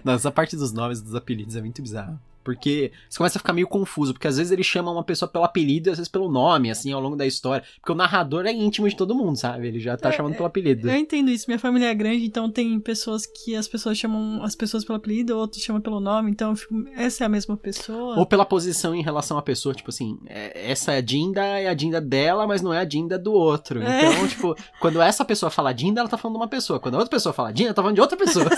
Nossa, 0.03 0.21
essa 0.21 0.31
parte 0.31 0.55
dos 0.55 0.71
nomes 0.71 1.01
dos 1.01 1.13
apelidos 1.15 1.55
é 1.55 1.61
muito 1.61 1.81
bizarra. 1.81 2.19
Porque 2.47 2.93
você 3.09 3.17
começa 3.17 3.37
a 3.37 3.41
ficar 3.41 3.51
meio 3.51 3.67
confuso, 3.67 4.13
porque 4.13 4.25
às 4.25 4.37
vezes 4.37 4.53
ele 4.53 4.63
chama 4.63 4.89
uma 4.89 5.03
pessoa 5.03 5.27
pelo 5.29 5.43
apelido 5.43 5.89
e 5.89 5.91
às 5.91 5.97
vezes 5.97 6.09
pelo 6.09 6.31
nome, 6.31 6.71
assim, 6.71 6.93
ao 6.93 7.01
longo 7.01 7.17
da 7.17 7.25
história. 7.27 7.61
Porque 7.81 7.91
o 7.91 7.95
narrador 7.95 8.45
é 8.45 8.53
íntimo 8.53 8.87
de 8.87 8.95
todo 8.95 9.13
mundo, 9.13 9.35
sabe? 9.35 9.67
Ele 9.67 9.81
já 9.81 9.97
tá 9.97 10.07
É, 10.07 10.11
chamando 10.13 10.35
pelo 10.35 10.45
apelido. 10.45 10.89
eu 10.89 10.95
entendo 10.95 11.29
isso. 11.29 11.43
Minha 11.49 11.59
família 11.59 11.87
é 11.87 11.93
grande, 11.93 12.25
então 12.25 12.49
tem 12.49 12.79
pessoas 12.79 13.25
que 13.25 13.53
as 13.53 13.67
pessoas 13.67 13.97
chamam 13.97 14.41
as 14.43 14.55
pessoas 14.55 14.85
pelo 14.85 14.95
apelido, 14.97 15.37
outros 15.37 15.61
chamam 15.61 15.81
pelo 15.81 15.99
nome. 15.99 16.31
Então, 16.31 16.51
eu 16.51 16.55
fico, 16.55 16.73
essa 16.95 17.23
é 17.23 17.27
a 17.27 17.29
mesma 17.29 17.57
pessoa. 17.57 18.17
Ou 18.17 18.25
pela 18.25 18.45
posição 18.45 18.95
em 18.95 19.03
relação 19.03 19.37
à 19.37 19.41
pessoa, 19.41 19.75
tipo 19.75 19.89
assim, 19.89 20.17
é- 20.27 20.71
essa 20.71 21.01
Dinda 21.01 21.43
é 21.43 21.67
a 21.67 21.73
Dinda 21.73 21.99
dela, 21.99 22.47
mas 22.47 22.61
não 22.61 22.73
é 22.73 22.79
a 22.79 22.85
Dinda 22.85 23.19
do 23.19 23.33
outro. 23.33 23.81
É. 23.81 24.05
Então, 24.09 24.25
tipo, 24.29 24.55
quando 24.79 25.01
essa 25.01 25.25
pessoa 25.25 25.49
fala 25.49 25.73
Dinda, 25.73 25.99
ela 25.99 26.07
tá 26.09 26.17
falando 26.17 26.35
de 26.37 26.41
uma 26.43 26.47
pessoa. 26.47 26.79
Quando 26.79 26.95
a 26.95 26.99
outra 26.99 27.11
pessoa 27.11 27.33
fala 27.33 27.51
Dinda, 27.51 27.67
ela 27.69 27.75
tá 27.75 27.81
falando 27.81 27.95
de 27.95 28.01
outra 28.01 28.15
pessoa. 28.17 28.45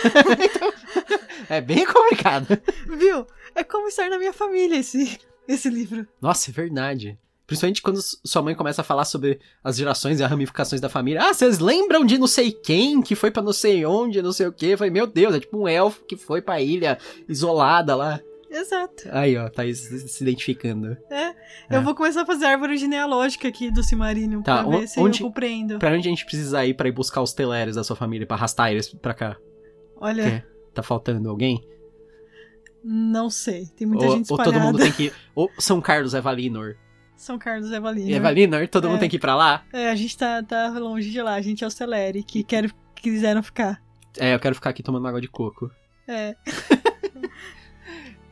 Então, 0.40 0.69
é 1.50 1.60
bem 1.60 1.84
complicado. 1.84 2.46
Viu? 2.98 3.26
É 3.54 3.62
como 3.62 3.88
estar 3.88 4.08
na 4.08 4.18
minha 4.18 4.32
família 4.32 4.76
esse, 4.78 5.18
esse 5.46 5.68
livro. 5.68 6.06
Nossa, 6.22 6.50
é 6.50 6.54
verdade. 6.54 7.18
Principalmente 7.46 7.82
quando 7.82 7.98
sua 8.24 8.40
mãe 8.42 8.54
começa 8.54 8.80
a 8.80 8.84
falar 8.84 9.04
sobre 9.04 9.40
as 9.64 9.76
gerações 9.76 10.20
e 10.20 10.22
as 10.22 10.30
ramificações 10.30 10.80
da 10.80 10.88
família. 10.88 11.20
Ah, 11.22 11.34
vocês 11.34 11.58
lembram 11.58 12.04
de 12.04 12.16
não 12.16 12.28
sei 12.28 12.52
quem 12.52 13.02
que 13.02 13.16
foi 13.16 13.32
pra 13.32 13.42
não 13.42 13.52
sei 13.52 13.84
onde, 13.84 14.22
não 14.22 14.32
sei 14.32 14.46
o 14.46 14.52
quê? 14.52 14.76
Falei, 14.76 14.92
meu 14.92 15.04
Deus, 15.06 15.34
é 15.34 15.40
tipo 15.40 15.58
um 15.58 15.66
elfo 15.66 16.04
que 16.04 16.16
foi 16.16 16.40
pra 16.40 16.60
ilha 16.60 16.96
isolada 17.28 17.96
lá. 17.96 18.20
Exato. 18.48 19.08
Aí, 19.12 19.36
ó, 19.36 19.48
tá 19.48 19.62
se 19.74 20.22
identificando. 20.22 20.96
É. 21.10 21.34
Eu 21.70 21.82
vou 21.82 21.94
começar 21.94 22.22
a 22.22 22.26
fazer 22.26 22.46
árvore 22.46 22.76
genealógica 22.76 23.46
aqui 23.48 23.70
do 23.70 23.82
Silmarillion 23.82 24.42
Tá, 24.42 24.62
pra 24.64 24.78
ver 24.78 24.88
se 24.88 24.98
onde- 25.00 25.20
eu 25.20 25.26
compreendo. 25.26 25.78
Pra 25.78 25.90
onde 25.90 26.06
a 26.06 26.10
gente 26.10 26.24
precisa 26.24 26.64
ir 26.64 26.74
pra 26.74 26.88
ir 26.88 26.92
buscar 26.92 27.20
os 27.22 27.32
teleres 27.32 27.74
da 27.76 27.82
sua 27.84 27.94
família, 27.96 28.26
pra 28.26 28.36
arrastar 28.36 28.70
eles 28.72 28.88
pra 28.88 29.14
cá? 29.14 29.36
Olha, 30.00 30.22
Quê? 30.24 30.42
Tá 30.80 30.82
faltando 30.82 31.28
alguém? 31.28 31.62
não 32.82 33.28
sei. 33.28 33.66
Tem 33.76 33.86
muita 33.86 34.06
ou, 34.06 34.16
gente 34.16 34.32
ou 34.32 34.36
espalhada. 34.36 34.52
todo 34.52 34.62
mundo 34.62 34.78
tem 34.78 34.90
que. 34.90 35.12
Ou 35.34 35.50
São 35.58 35.80
Carlos 35.82 36.14
é 36.14 36.20
Valinor. 36.20 36.76
São 37.14 37.38
Carlos 37.38 37.70
é 37.70 37.78
Valinor. 37.78 38.16
É 38.16 38.18
Valinor, 38.20 38.66
todo 38.68 38.88
mundo 38.88 38.96
É. 38.96 39.00
tem 39.00 39.10
que 39.10 39.16
ir 39.16 39.20
pra 39.20 39.36
lá? 39.36 39.62
É, 39.70 39.90
a 39.90 39.94
gente 39.94 40.16
tá, 40.16 40.42
tá 40.42 40.70
longe 40.78 41.10
de 41.10 41.20
lá. 41.20 41.34
A 41.34 41.42
gente 41.42 41.62
é 41.62 41.66
o 41.66 41.70
Celeri, 41.70 42.22
que 42.22 42.42
quer, 42.42 42.72
quiseram 42.96 43.42
ficar. 43.42 43.82
É, 44.18 44.34
eu 44.34 44.40
quero 44.40 44.54
ficar 44.54 44.70
aqui 44.70 44.82
tomando 44.82 45.06
água 45.06 45.20
de 45.20 45.28
coco. 45.28 45.70
É. 46.08 46.34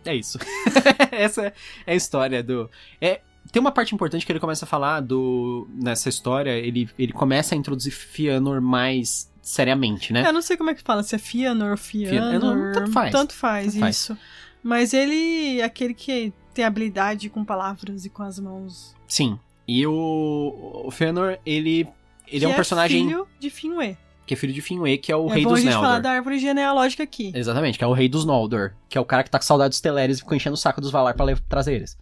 É 0.04 0.14
isso. 0.14 0.38
Essa 1.12 1.52
é 1.86 1.92
a 1.92 1.94
história 1.94 2.42
do. 2.42 2.70
É, 2.98 3.20
tem 3.52 3.60
uma 3.60 3.72
parte 3.72 3.94
importante 3.94 4.24
que 4.24 4.32
ele 4.32 4.40
começa 4.40 4.64
a 4.64 4.68
falar 4.68 5.00
do. 5.00 5.68
Nessa 5.74 6.08
história, 6.08 6.52
ele, 6.52 6.88
ele 6.98 7.12
começa 7.12 7.54
a 7.54 7.58
introduzir 7.58 7.92
Fianor 7.92 8.60
mais 8.62 9.30
seriamente, 9.48 10.12
né? 10.12 10.26
Eu 10.26 10.32
não 10.32 10.42
sei 10.42 10.56
como 10.56 10.70
é 10.70 10.74
que 10.74 10.82
fala, 10.82 11.02
se 11.02 11.14
é 11.14 11.18
Fianor 11.18 11.70
ou 11.72 11.76
Fianor. 11.76 12.30
Fianor, 12.30 12.72
tanto 12.74 12.92
faz. 12.92 13.12
Tanto 13.12 13.34
faz, 13.34 13.66
Tanto 13.66 13.80
faz. 13.80 13.96
isso. 13.96 14.18
Mas 14.62 14.92
ele 14.92 15.60
é 15.60 15.64
aquele 15.64 15.94
que 15.94 16.32
tem 16.52 16.64
habilidade 16.64 17.30
com 17.30 17.44
palavras 17.44 18.04
e 18.04 18.10
com 18.10 18.22
as 18.22 18.38
mãos. 18.38 18.94
Sim. 19.06 19.38
E 19.66 19.86
o, 19.86 20.82
o 20.86 20.90
Fëanor, 20.90 21.38
ele, 21.46 21.86
ele 22.26 22.40
que 22.40 22.44
é 22.44 22.48
um 22.48 22.54
personagem 22.54 23.04
filho 23.06 23.26
de 23.38 23.50
Finwë. 23.50 23.96
que 24.26 24.34
é 24.34 24.36
filho 24.36 24.52
de 24.52 24.60
Finwë, 24.60 24.98
que 24.98 25.10
é 25.12 25.16
o 25.16 25.28
é 25.30 25.34
rei 25.34 25.44
bom 25.44 25.50
dos 25.50 25.58
a 25.60 25.62
gente 25.62 25.72
Noldor. 25.72 25.88
falar 25.88 26.00
da 26.00 26.10
árvore 26.10 26.38
genealógica 26.38 27.02
aqui. 27.02 27.32
Exatamente, 27.34 27.78
que 27.78 27.84
é 27.84 27.86
o 27.86 27.92
rei 27.92 28.08
dos 28.08 28.24
Noldor. 28.24 28.72
Que 28.88 28.98
é 28.98 29.00
o 29.00 29.04
cara 29.04 29.22
que 29.22 29.30
tá 29.30 29.38
com 29.38 29.44
saudade 29.44 29.70
dos 29.70 29.80
Teleres 29.80 30.18
e 30.18 30.20
ficou 30.20 30.36
enchendo 30.36 30.54
o 30.54 30.58
saco 30.58 30.80
dos 30.80 30.90
Valar 30.90 31.14
pra 31.14 31.26
trazer 31.48 31.74
eles. 31.74 31.96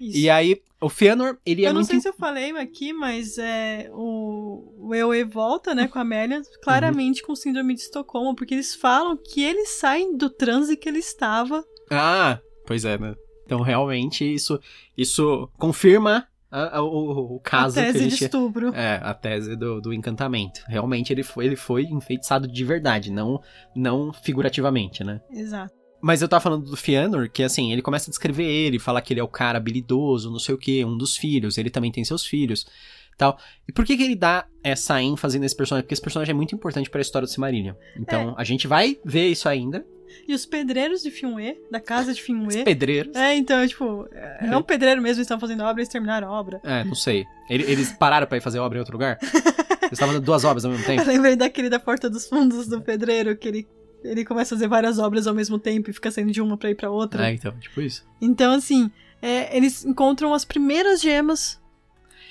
Isso. 0.00 0.18
E 0.18 0.30
aí, 0.30 0.60
o 0.80 0.88
Fëanor, 0.88 1.36
ele 1.44 1.64
é 1.64 1.68
eu 1.68 1.74
não 1.74 1.80
muito... 1.80 1.90
sei 1.90 2.00
se 2.00 2.08
eu 2.08 2.12
falei 2.12 2.50
aqui, 2.52 2.92
mas 2.92 3.36
é, 3.38 3.90
o, 3.92 4.74
o 4.88 4.94
EOE 4.94 5.24
volta, 5.24 5.74
né, 5.74 5.88
com 5.88 5.98
a 5.98 6.02
Amélia, 6.02 6.40
claramente 6.62 7.22
com 7.22 7.34
síndrome 7.34 7.74
de 7.74 7.80
Estocolmo, 7.80 8.34
porque 8.34 8.54
eles 8.54 8.74
falam 8.74 9.16
que 9.16 9.42
ele 9.42 9.66
sai 9.66 10.04
do 10.14 10.30
transe 10.30 10.76
que 10.76 10.88
ele 10.88 10.98
estava. 11.00 11.64
Ah, 11.90 12.38
pois 12.66 12.84
é, 12.84 12.96
né? 12.98 13.14
Então, 13.44 13.60
realmente, 13.60 14.24
isso, 14.24 14.60
isso 14.96 15.48
confirma 15.58 16.28
a- 16.50 16.78
a- 16.78 16.82
o, 16.82 17.36
o 17.36 17.40
caso 17.40 17.80
a 17.80 17.82
que 17.84 17.92
tese 17.92 17.98
a 18.04 18.08
de 18.08 18.10
gente... 18.10 18.24
estupro. 18.24 18.74
É, 18.74 19.00
a 19.02 19.14
tese 19.14 19.56
do, 19.56 19.80
do 19.80 19.92
encantamento. 19.92 20.60
Realmente, 20.68 21.12
ele 21.12 21.22
foi, 21.22 21.46
ele 21.46 21.56
foi 21.56 21.84
enfeitiçado 21.84 22.46
de 22.46 22.64
verdade, 22.64 23.10
não, 23.10 23.40
não 23.74 24.12
figurativamente, 24.12 25.02
né? 25.02 25.20
Exato. 25.30 25.74
Mas 26.00 26.22
eu 26.22 26.28
tava 26.28 26.40
falando 26.42 26.64
do 26.70 26.76
Fëanor, 26.76 27.28
que 27.30 27.42
assim, 27.42 27.72
ele 27.72 27.82
começa 27.82 28.08
a 28.08 28.12
descrever 28.12 28.44
ele, 28.44 28.78
fala 28.78 29.00
que 29.02 29.12
ele 29.12 29.20
é 29.20 29.24
o 29.24 29.28
cara 29.28 29.58
habilidoso, 29.58 30.30
não 30.30 30.38
sei 30.38 30.54
o 30.54 30.58
que, 30.58 30.84
um 30.84 30.96
dos 30.96 31.16
filhos, 31.16 31.58
ele 31.58 31.70
também 31.70 31.90
tem 31.90 32.04
seus 32.04 32.24
filhos, 32.24 32.66
tal. 33.16 33.36
E 33.68 33.72
por 33.72 33.84
que 33.84 33.96
que 33.96 34.02
ele 34.04 34.14
dá 34.14 34.46
essa 34.62 35.02
ênfase 35.02 35.38
nesse 35.38 35.56
personagem? 35.56 35.82
Porque 35.84 35.94
esse 35.94 36.02
personagem 36.02 36.32
é 36.32 36.36
muito 36.36 36.54
importante 36.54 36.88
pra 36.88 37.00
história 37.00 37.26
do 37.26 37.30
Silmarillion. 37.30 37.74
Então, 37.96 38.34
a 38.38 38.44
gente 38.44 38.66
vai 38.68 38.98
ver 39.04 39.26
isso 39.28 39.48
ainda. 39.48 39.84
E 40.26 40.32
os 40.34 40.46
pedreiros 40.46 41.02
de 41.02 41.10
Finwë, 41.10 41.56
da 41.70 41.80
casa 41.80 42.14
de 42.14 42.20
Os 42.20 42.26
Finwë. 42.26 42.64
pedreiros. 42.64 43.14
É, 43.14 43.34
então, 43.36 43.66
tipo, 43.66 44.08
é 44.12 44.46
é 44.52 44.56
um 44.56 44.62
pedreiro 44.62 45.02
mesmo, 45.02 45.16
eles 45.18 45.26
estão 45.26 45.38
fazendo 45.38 45.62
obra, 45.62 45.82
eles 45.82 45.92
terminaram 45.92 46.28
a 46.28 46.40
obra. 46.40 46.60
É, 46.64 46.82
não 46.84 46.94
sei. 46.94 47.24
Ele- 47.50 47.64
Eles 47.64 47.92
pararam 47.92 48.26
pra 48.26 48.38
ir 48.38 48.40
fazer 48.40 48.58
obra 48.58 48.78
em 48.78 48.80
outro 48.80 48.94
lugar? 48.94 49.18
Eles 49.88 49.92
estavam 49.92 50.12
fazendo 50.14 50.24
duas 50.24 50.44
obras 50.44 50.64
ao 50.66 50.70
mesmo 50.70 50.84
Eu 50.84 50.96
tempo? 50.96 51.08
lembrei 51.08 51.34
daquele 51.34 51.70
da 51.70 51.78
Porta 51.78 52.10
dos 52.10 52.26
Fundos 52.28 52.66
do 52.68 52.80
pedreiro, 52.82 53.34
que 53.36 53.48
ele, 53.48 53.66
ele 54.04 54.24
começa 54.24 54.54
a 54.54 54.56
fazer 54.58 54.68
várias 54.68 54.98
obras 54.98 55.26
ao 55.26 55.34
mesmo 55.34 55.58
tempo 55.58 55.90
e 55.90 55.92
fica 55.92 56.10
saindo 56.10 56.32
de 56.32 56.40
uma 56.40 56.56
pra 56.56 56.70
ir 56.70 56.74
pra 56.74 56.90
outra. 56.90 57.28
É, 57.28 57.34
então, 57.34 57.52
tipo 57.58 57.80
isso. 57.80 58.04
Então, 58.20 58.52
assim, 58.52 58.90
é, 59.20 59.56
eles 59.56 59.84
encontram 59.84 60.32
as 60.34 60.44
primeiras 60.44 61.00
gemas. 61.00 61.60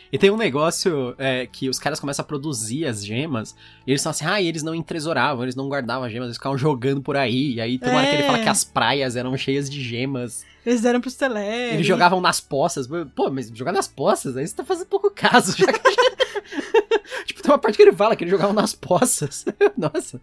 E 0.10 0.18
tem 0.18 0.32
um 0.32 0.38
negócio 0.38 1.14
é, 1.18 1.46
que 1.46 1.68
os 1.68 1.78
caras 1.78 2.00
começam 2.00 2.24
a 2.24 2.26
produzir 2.26 2.86
as 2.86 3.06
gemas, 3.06 3.54
e 3.86 3.92
eles 3.92 4.02
falam 4.02 4.12
assim, 4.12 4.26
ah, 4.26 4.42
e 4.42 4.48
eles 4.48 4.64
não 4.64 4.74
entresouravam, 4.74 5.44
eles 5.44 5.56
não 5.56 5.68
guardavam 5.68 6.06
as 6.06 6.12
gemas, 6.14 6.28
eles 6.28 6.38
ficavam 6.38 6.58
jogando 6.58 7.02
por 7.02 7.18
aí. 7.18 7.56
E 7.56 7.62
aí 7.62 7.78
tem 7.78 7.90
uma 7.90 7.98
hora 8.00 8.08
que 8.08 8.16
ele 8.16 8.24
É. 8.24 8.26
fala 8.26 8.40
que 8.40 8.48
as 8.48 8.64
praias 8.64 9.18
eram 9.18 9.36
cheias 9.36 9.70
de 9.70 9.82
gemas. 9.84 10.46
Eles 10.66 10.80
deram 10.82 11.02
pros 11.02 11.16
Teleri. 11.16 11.76
Eles 11.76 11.86
jogavam 11.86 12.22
nas 12.22 12.40
poças. 12.40 12.88
Pô, 13.14 13.30
mas 13.30 13.50
jogar 13.54 13.74
nas 13.74 13.88
poças, 13.90 14.38
aí 14.38 14.48
você 14.48 14.56
tá 14.56 14.64
fazendo 14.64 14.88
pouco 14.88 15.12
caso. 15.12 15.56
Já 15.58 15.74
que... 15.74 15.80
tipo, 17.26 17.42
tem 17.42 17.52
uma 17.52 17.58
parte 17.58 17.76
que 17.78 17.82
ele 17.84 17.94
fala 17.94 18.16
que 18.16 18.24
eles 18.24 18.32
jogavam 18.32 18.54
nas 18.54 18.74
poças. 18.74 19.46
Nossa. 19.78 20.22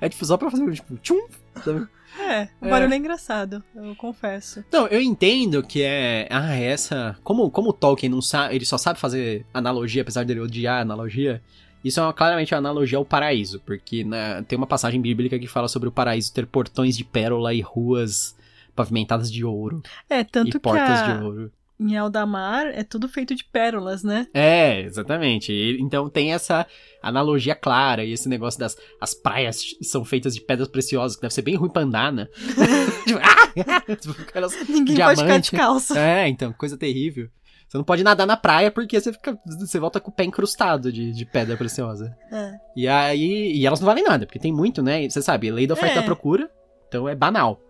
É 0.00 0.08
tipo, 0.08 0.24
só 0.24 0.36
pra 0.36 0.50
fazer 0.50 0.70
tipo, 0.72 0.96
tchum. 0.98 1.26
sabe? 1.64 1.86
É, 2.18 2.48
o 2.60 2.66
É. 2.66 2.70
barulho 2.70 2.94
é 2.94 2.96
engraçado, 2.96 3.62
eu 3.74 3.94
confesso. 3.96 4.64
Não, 4.72 4.86
eu 4.86 5.00
entendo 5.00 5.62
que 5.64 5.82
é. 5.82 6.28
Ah, 6.30 6.54
essa. 6.54 7.16
Como, 7.24 7.50
como 7.50 7.70
o 7.70 7.72
Tolkien 7.72 8.10
não 8.10 8.22
sabe. 8.22 8.54
Ele 8.54 8.64
só 8.64 8.78
sabe 8.78 9.00
fazer 9.00 9.44
analogia, 9.52 10.02
apesar 10.02 10.24
dele 10.24 10.40
odiar 10.40 10.78
a 10.78 10.82
analogia. 10.82 11.42
Isso 11.84 12.00
é 12.00 12.02
uma- 12.04 12.12
claramente 12.14 12.54
uma 12.54 12.58
analogia 12.58 12.96
ao 12.98 13.04
paraíso, 13.04 13.60
porque 13.60 14.04
né, 14.04 14.42
tem 14.48 14.56
uma 14.56 14.66
passagem 14.66 15.00
bíblica 15.02 15.38
que 15.38 15.46
fala 15.46 15.68
sobre 15.68 15.88
o 15.88 15.92
paraíso 15.92 16.32
ter 16.32 16.46
portões 16.46 16.96
de 16.96 17.04
pérola 17.04 17.52
e 17.52 17.60
ruas 17.60 18.34
pavimentadas 18.74 19.30
de 19.30 19.44
ouro 19.44 19.82
É, 20.08 20.24
tanto 20.24 20.48
e 20.48 20.52
que 20.52 20.58
portas 20.58 21.00
a, 21.02 21.06
de 21.18 21.24
ouro. 21.24 21.52
Em 21.78 21.94
Eldamar 21.94 22.66
é 22.66 22.82
tudo 22.84 23.08
feito 23.08 23.34
de 23.34 23.44
pérolas, 23.44 24.02
né? 24.02 24.26
É, 24.32 24.80
exatamente. 24.82 25.52
Então 25.80 26.08
tem 26.08 26.32
essa 26.32 26.66
analogia 27.02 27.54
clara 27.54 28.04
e 28.04 28.12
esse 28.12 28.28
negócio 28.28 28.58
das 28.60 28.76
as 29.00 29.12
praias 29.14 29.62
são 29.82 30.04
feitas 30.04 30.34
de 30.34 30.40
pedras 30.40 30.68
preciosas, 30.68 31.16
que 31.16 31.22
deve 31.22 31.34
ser 31.34 31.42
bem 31.42 31.56
ruim 31.56 31.70
pra 31.70 31.82
andar, 31.82 32.12
né? 32.12 32.28
Tipo, 33.06 33.20
ah! 33.22 33.96
Tipo, 33.96 34.14
Ninguém 34.72 34.96
pode 34.96 35.10
ficar 35.16 35.24
Diamante. 35.24 35.50
descalço. 35.50 35.98
É, 35.98 36.28
então, 36.28 36.52
coisa 36.52 36.76
terrível. 36.76 37.28
Você 37.68 37.76
não 37.78 37.84
pode 37.84 38.04
nadar 38.04 38.26
na 38.26 38.36
praia 38.36 38.70
porque 38.70 39.00
você 39.00 39.12
fica. 39.12 39.36
Você 39.46 39.78
volta 39.80 39.98
com 39.98 40.10
o 40.10 40.14
pé 40.14 40.24
encrustado 40.24 40.92
de, 40.92 41.12
de 41.12 41.26
pedra 41.26 41.56
preciosa. 41.56 42.16
É. 42.30 42.52
E 42.76 42.86
aí. 42.86 43.52
E 43.56 43.66
elas 43.66 43.80
não 43.80 43.86
valem 43.86 44.04
nada, 44.04 44.26
porque 44.26 44.38
tem 44.38 44.52
muito, 44.52 44.82
né? 44.82 45.08
Você 45.08 45.20
sabe, 45.20 45.50
lei 45.50 45.66
da 45.66 45.74
oferta 45.74 45.94
É. 45.98 46.00
da 46.00 46.02
procura. 46.02 46.48
Então 46.88 47.08
é 47.08 47.14
banal. 47.14 47.60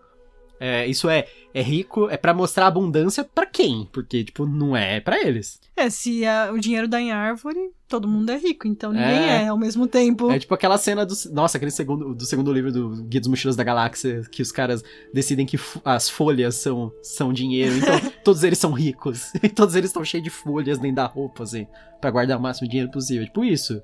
É, 0.66 0.86
isso 0.86 1.10
é, 1.10 1.26
é 1.52 1.60
rico, 1.60 2.08
é 2.08 2.16
pra 2.16 2.32
mostrar 2.32 2.66
abundância 2.66 3.22
pra 3.22 3.44
quem? 3.44 3.86
Porque, 3.92 4.24
tipo, 4.24 4.46
não 4.46 4.74
é 4.76 4.98
pra 5.00 5.20
eles. 5.20 5.60
É, 5.76 5.90
se 5.90 6.24
a- 6.24 6.50
o 6.52 6.58
dinheiro 6.58 6.88
dá 6.88 7.00
em 7.00 7.10
árvore, 7.12 7.58
todo 7.88 8.08
mundo 8.08 8.30
é 8.30 8.36
rico, 8.38 8.66
então 8.66 8.92
ninguém 8.92 9.08
É. 9.28 9.42
é, 9.42 9.48
ao 9.48 9.58
mesmo 9.58 9.86
tempo. 9.86 10.30
É 10.30 10.38
tipo 10.38 10.54
aquela 10.54 10.78
cena 10.78 11.04
do. 11.04 11.12
Nossa, 11.32 11.56
aquele 11.58 11.70
segundo, 11.70 12.14
do 12.14 12.24
segundo 12.24 12.52
livro 12.52 12.72
do 12.72 13.02
Guia 13.04 13.20
dos 13.20 13.28
Mochilas 13.28 13.56
da 13.56 13.64
Galáxia, 13.64 14.22
que 14.30 14.40
os 14.40 14.50
caras 14.50 14.82
decidem 15.12 15.44
que 15.44 15.58
as 15.84 16.08
folhas 16.08 16.54
são, 16.54 16.92
são 17.02 17.32
dinheiro, 17.32 17.76
então 17.76 17.92
todos 18.24 18.42
eles 18.42 18.58
são 18.58 18.72
ricos. 18.72 19.32
E 19.42 19.48
todos 19.48 19.74
eles 19.74 19.90
estão 19.90 20.04
cheios 20.04 20.24
de 20.24 20.30
folhas 20.30 20.78
dentro 20.78 20.96
da 20.96 21.06
roupa, 21.06 21.42
assim, 21.42 21.66
pra 22.00 22.10
guardar 22.10 22.38
o 22.38 22.40
máximo 22.40 22.66
de 22.66 22.70
dinheiro 22.72 22.90
possível. 22.90 23.24
Tipo 23.26 23.44
isso. 23.44 23.82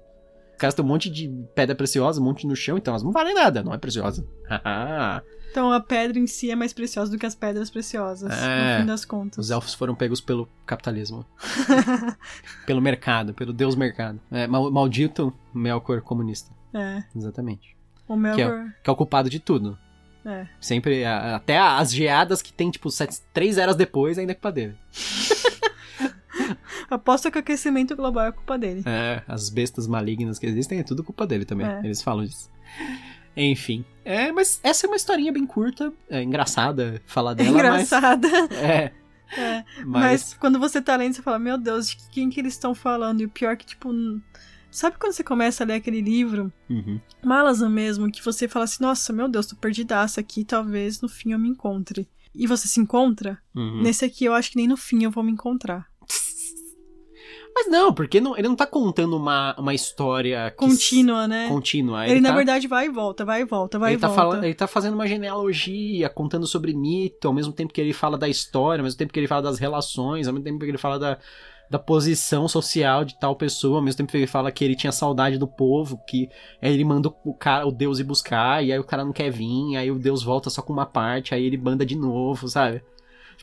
Os 0.60 0.62
caras 0.62 0.74
têm 0.74 0.84
um 0.84 0.88
monte 0.88 1.08
de 1.08 1.26
pedra 1.54 1.74
preciosa, 1.74 2.20
um 2.20 2.24
monte 2.24 2.46
no 2.46 2.54
chão, 2.54 2.76
então 2.76 2.92
elas 2.92 3.02
não 3.02 3.12
valem 3.12 3.32
nada, 3.34 3.62
não 3.62 3.72
é 3.72 3.78
preciosa. 3.78 4.26
Então 5.50 5.72
a 5.72 5.80
pedra 5.80 6.16
em 6.16 6.28
si 6.28 6.48
é 6.48 6.54
mais 6.54 6.72
preciosa 6.72 7.10
do 7.10 7.18
que 7.18 7.26
as 7.26 7.34
pedras 7.34 7.68
preciosas, 7.70 8.30
É. 8.40 8.74
no 8.74 8.80
fim 8.82 8.86
das 8.86 9.04
contas. 9.04 9.46
Os 9.46 9.50
elfos 9.50 9.74
foram 9.74 9.96
pegos 9.96 10.20
pelo 10.20 10.48
capitalismo. 10.64 11.26
pelo 12.64 12.80
mercado, 12.80 13.34
pelo 13.34 13.52
deus 13.52 13.74
mercado. 13.74 14.20
É, 14.30 14.46
mal- 14.46 14.70
maldito 14.70 15.32
Melkor 15.52 16.02
comunista. 16.02 16.52
É, 16.72 17.02
Exatamente. 17.16 17.76
o 18.06 18.14
Melkor... 18.14 18.66
Que 18.80 18.88
é 18.90 18.92
o 18.92 18.96
culpado 18.96 19.28
de 19.28 19.40
tudo. 19.40 19.76
É. 20.24 20.46
Sempre, 20.60 21.04
até 21.04 21.58
as 21.58 21.92
geadas 21.92 22.40
que 22.42 22.52
tem, 22.52 22.70
tipo, 22.70 22.88
sete, 22.88 23.18
três 23.34 23.58
eras 23.58 23.74
depois, 23.74 24.18
ainda 24.18 24.30
é 24.30 24.34
culpa 24.36 24.52
dele. 24.52 24.76
Aposto 26.90 27.30
que 27.30 27.38
o 27.38 27.40
aquecimento 27.40 27.94
global 27.96 28.26
é 28.26 28.32
culpa 28.32 28.58
dele. 28.58 28.82
É, 28.84 29.22
as 29.28 29.48
bestas 29.48 29.86
malignas 29.86 30.38
que 30.38 30.46
existem, 30.46 30.80
é 30.80 30.82
tudo 30.82 31.04
culpa 31.04 31.26
dele 31.26 31.44
também. 31.44 31.66
É. 31.66 31.80
Eles 31.84 32.02
falam 32.02 32.24
disso. 32.24 32.50
Enfim. 33.36 33.84
É, 34.04 34.32
mas 34.32 34.60
essa 34.62 34.86
é 34.86 34.88
uma 34.88 34.96
historinha 34.96 35.32
bem 35.32 35.46
curta. 35.46 35.92
É 36.08 36.22
engraçada 36.22 37.00
falar 37.06 37.32
É 37.32 37.34
dela, 37.36 37.50
engraçada. 37.50 38.28
mas... 38.28 38.50
É, 38.58 38.92
É, 39.38 39.64
mas... 39.86 40.02
Mas 40.02 40.34
quando 40.34 40.58
você 40.58 40.82
tá 40.82 40.96
lendo, 40.96 41.14
você 41.14 41.22
fala, 41.22 41.38
meu 41.38 41.56
Deus, 41.56 41.88
de 41.90 41.96
quem 42.10 42.28
que 42.28 42.40
eles 42.40 42.54
estão 42.54 42.74
falando? 42.74 43.20
E 43.20 43.24
o 43.26 43.28
pior 43.30 43.52
é 43.52 43.56
que, 43.56 43.64
tipo. 43.66 43.88
Sabe 44.72 44.96
quando 44.98 45.12
você 45.12 45.24
começa 45.24 45.64
a 45.64 45.66
ler 45.66 45.74
aquele 45.74 46.00
livro, 46.00 46.52
Uhum. 46.68 47.00
Malazan 47.24 47.68
mesmo, 47.68 48.10
que 48.10 48.24
você 48.24 48.46
fala 48.46 48.64
assim, 48.66 48.82
nossa, 48.84 49.12
meu 49.12 49.28
Deus, 49.28 49.46
tô 49.46 49.56
perdidaça 49.56 50.20
aqui, 50.20 50.44
talvez 50.44 51.00
no 51.00 51.08
fim 51.08 51.32
eu 51.32 51.38
me 51.40 51.48
encontre. 51.48 52.08
E 52.32 52.46
você 52.46 52.68
se 52.68 52.78
encontra? 52.78 53.38
Uhum. 53.52 53.82
Nesse 53.82 54.04
aqui 54.04 54.24
eu 54.24 54.32
acho 54.32 54.52
que 54.52 54.56
nem 54.56 54.68
no 54.68 54.76
fim 54.76 55.02
eu 55.02 55.10
vou 55.10 55.24
me 55.24 55.32
encontrar. 55.32 55.89
Mas 57.62 57.70
não, 57.70 57.92
porque 57.92 58.20
não- 58.22 58.36
ele 58.38 58.48
não 58.48 58.56
tá 58.56 58.66
contando 58.66 59.14
uma, 59.16 59.54
uma 59.58 59.74
história... 59.74 60.50
Contínua, 60.56 61.28
né? 61.28 61.46
Contínua. 61.48 62.08
Ele, 62.08 62.18
na 62.20 62.30
tá- 62.30 62.36
verdade, 62.36 62.66
vai 62.66 62.86
e 62.86 62.88
volta, 62.88 63.22
vai 63.22 63.42
e 63.42 63.44
volta, 63.44 63.78
vai 63.78 63.90
ele, 63.92 63.98
e 63.98 64.00
tá 64.00 64.06
volta. 64.08 64.22
falando, 64.22 64.44
ele 64.44 64.54
tá 64.54 64.66
fazendo 64.66 64.94
uma 64.94 65.06
genealogia, 65.06 66.08
contando 66.08 66.46
sobre 66.46 66.72
mito, 66.72 67.28
ao 67.28 67.34
mesmo 67.34 67.52
tempo 67.52 67.72
que 67.72 67.80
ele 67.80 67.92
fala 67.92 68.16
da 68.16 68.28
história, 68.28 68.80
ao 68.80 68.84
mesmo 68.84 68.96
tempo 68.98 69.12
que 69.12 69.20
ele 69.20 69.26
fala 69.28 69.42
das 69.42 69.58
relações, 69.58 70.26
ao 70.26 70.32
mesmo 70.32 70.44
tempo 70.44 70.58
que 70.58 70.70
ele 70.70 70.78
fala 70.78 70.98
da, 70.98 71.18
da 71.68 71.78
posição 71.78 72.48
social 72.48 73.04
de 73.04 73.18
tal 73.20 73.36
pessoa, 73.36 73.76
ao 73.76 73.82
mesmo 73.82 73.98
tempo 73.98 74.10
que 74.10 74.16
ele 74.16 74.26
fala 74.26 74.50
que 74.50 74.64
ele 74.64 74.74
tinha 74.74 74.90
saudade 74.92 75.36
do 75.36 75.46
povo, 75.46 76.00
que 76.08 76.30
aí 76.62 76.72
ele 76.72 76.84
manda 76.84 77.12
o 77.24 77.34
cara, 77.34 77.66
o 77.68 77.70
Deus 77.72 77.98
ir 77.98 78.04
buscar, 78.04 78.64
e 78.64 78.72
aí 78.72 78.78
o 78.78 78.84
cara 78.84 79.04
não 79.04 79.12
quer 79.12 79.30
vir, 79.30 79.76
aí 79.76 79.90
o 79.90 79.98
Deus 79.98 80.22
volta 80.22 80.48
só 80.48 80.62
com 80.62 80.72
uma 80.72 80.86
parte, 80.86 81.34
aí 81.34 81.44
ele 81.44 81.58
manda 81.58 81.84
de 81.84 81.94
novo, 81.94 82.48
sabe? 82.48 82.82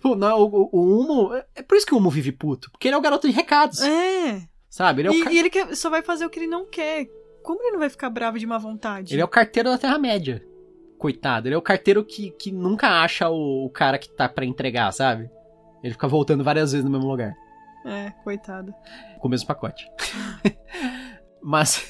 Tipo, 0.10 0.16
não, 0.20 0.40
o, 0.42 0.46
o, 0.46 0.70
o 0.74 1.00
Humo. 1.02 1.34
É 1.56 1.62
por 1.62 1.76
isso 1.78 1.86
que 1.86 1.94
o 1.94 1.98
Humo 1.98 2.10
vive 2.10 2.32
puto. 2.32 2.70
Porque 2.72 2.88
ele 2.88 2.96
é 2.96 2.98
o 2.98 3.02
garoto 3.02 3.28
de 3.28 3.34
recados. 3.34 3.82
É. 3.82 4.42
Sabe? 4.70 5.02
Ele 5.02 5.08
é, 5.08 5.12
o, 5.12 5.14
E, 5.14 5.24
ca- 5.24 5.32
e 5.32 5.38
ele 5.40 5.50
quer- 5.50 5.76
só 5.76 5.90
vai 5.90 6.02
fazer 6.02 6.26
o 6.26 6.30
que 6.30 6.40
ele 6.40 6.48
não 6.48 6.66
quer. 6.66 7.08
Como 7.44 7.62
ele 7.62 7.72
não 7.72 7.80
vai 7.80 7.90
ficar 7.90 8.10
bravo 8.10 8.38
de 8.38 8.46
má 8.46 8.58
vontade? 8.58 9.14
ele 9.14 9.22
é 9.22 9.26
o 9.26 9.28
carteiro 9.30 9.70
da 9.70 9.78
Terra-média. 9.78 10.44
Coitado. 10.98 11.48
Ele 11.48 11.56
é 11.56 11.58
o 11.58 11.62
carteiro 11.62 12.04
que, 12.04 12.32
que 12.32 12.52
nunca 12.52 13.02
acha 13.02 13.30
o, 13.30 13.66
o 13.66 13.70
cara 13.70 13.98
que 13.98 14.10
tá 14.10 14.28
pra 14.28 14.44
entregar, 14.46 14.92
sabe? 14.92 15.30
Ele 15.84 15.94
fica 15.94 16.08
voltando 16.08 16.44
várias 16.44 16.72
vezes 16.72 16.84
no 16.84 16.92
mesmo 16.92 17.08
lugar. 17.10 17.34
É, 17.86 18.12
coitado. 18.24 18.74
Com 19.20 19.28
o 19.28 19.32
mesmo 19.32 19.48
pacote. 19.48 19.88
Mas. 21.42 21.86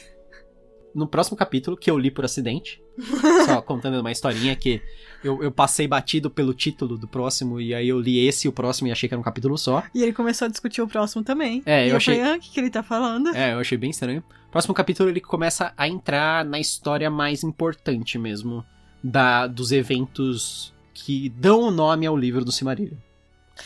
No 0.97 1.07
próximo 1.07 1.37
capítulo, 1.37 1.77
que 1.77 1.91
eu 1.91 1.97
li 1.97 2.09
por 2.09 2.25
acidente, 2.25 2.81
só 3.45 3.61
contando 3.61 3.99
uma 3.99 4.11
historinha 4.11 4.55
que 4.55 4.81
eu, 5.23 5.43
eu 5.43 5.51
passei 5.51 5.87
batido 5.87 6.29
pelo 6.29 6.53
título 6.53 6.97
do 6.97 7.07
próximo, 7.07 7.61
e 7.61 7.73
aí 7.73 7.87
eu 7.87 7.99
li 7.99 8.25
esse 8.27 8.47
e 8.47 8.49
o 8.49 8.51
próximo 8.51 8.87
e 8.87 8.91
achei 8.91 9.07
que 9.07 9.13
era 9.13 9.19
um 9.19 9.23
capítulo 9.23 9.57
só. 9.57 9.83
E 9.93 10.01
ele 10.01 10.11
começou 10.11 10.45
a 10.47 10.49
discutir 10.49 10.81
o 10.81 10.87
próximo 10.87 11.23
também. 11.23 11.61
É, 11.65 11.83
e 11.85 11.89
eu 11.89 11.91
eu 11.91 11.97
achei- 11.97 12.15
falei, 12.17 12.31
ah, 12.33 12.35
o 12.37 12.39
que, 12.39 12.49
que 12.49 12.59
ele 12.59 12.69
tá 12.71 12.81
falando? 12.81 13.29
É, 13.35 13.53
eu 13.53 13.59
achei 13.59 13.77
bem 13.77 13.91
estranho. 13.91 14.23
Próximo 14.51 14.73
capítulo 14.73 15.07
ele 15.09 15.21
começa 15.21 15.71
a 15.77 15.87
entrar 15.87 16.43
na 16.43 16.59
história 16.59 17.09
mais 17.11 17.43
importante 17.43 18.17
mesmo 18.17 18.65
da 19.03 19.45
dos 19.45 19.71
eventos 19.71 20.73
que 20.93 21.29
dão 21.29 21.61
o 21.61 21.69
nome 21.71 22.07
ao 22.07 22.17
livro 22.17 22.43
do 22.43 22.51
Silmarillion, 22.51 22.97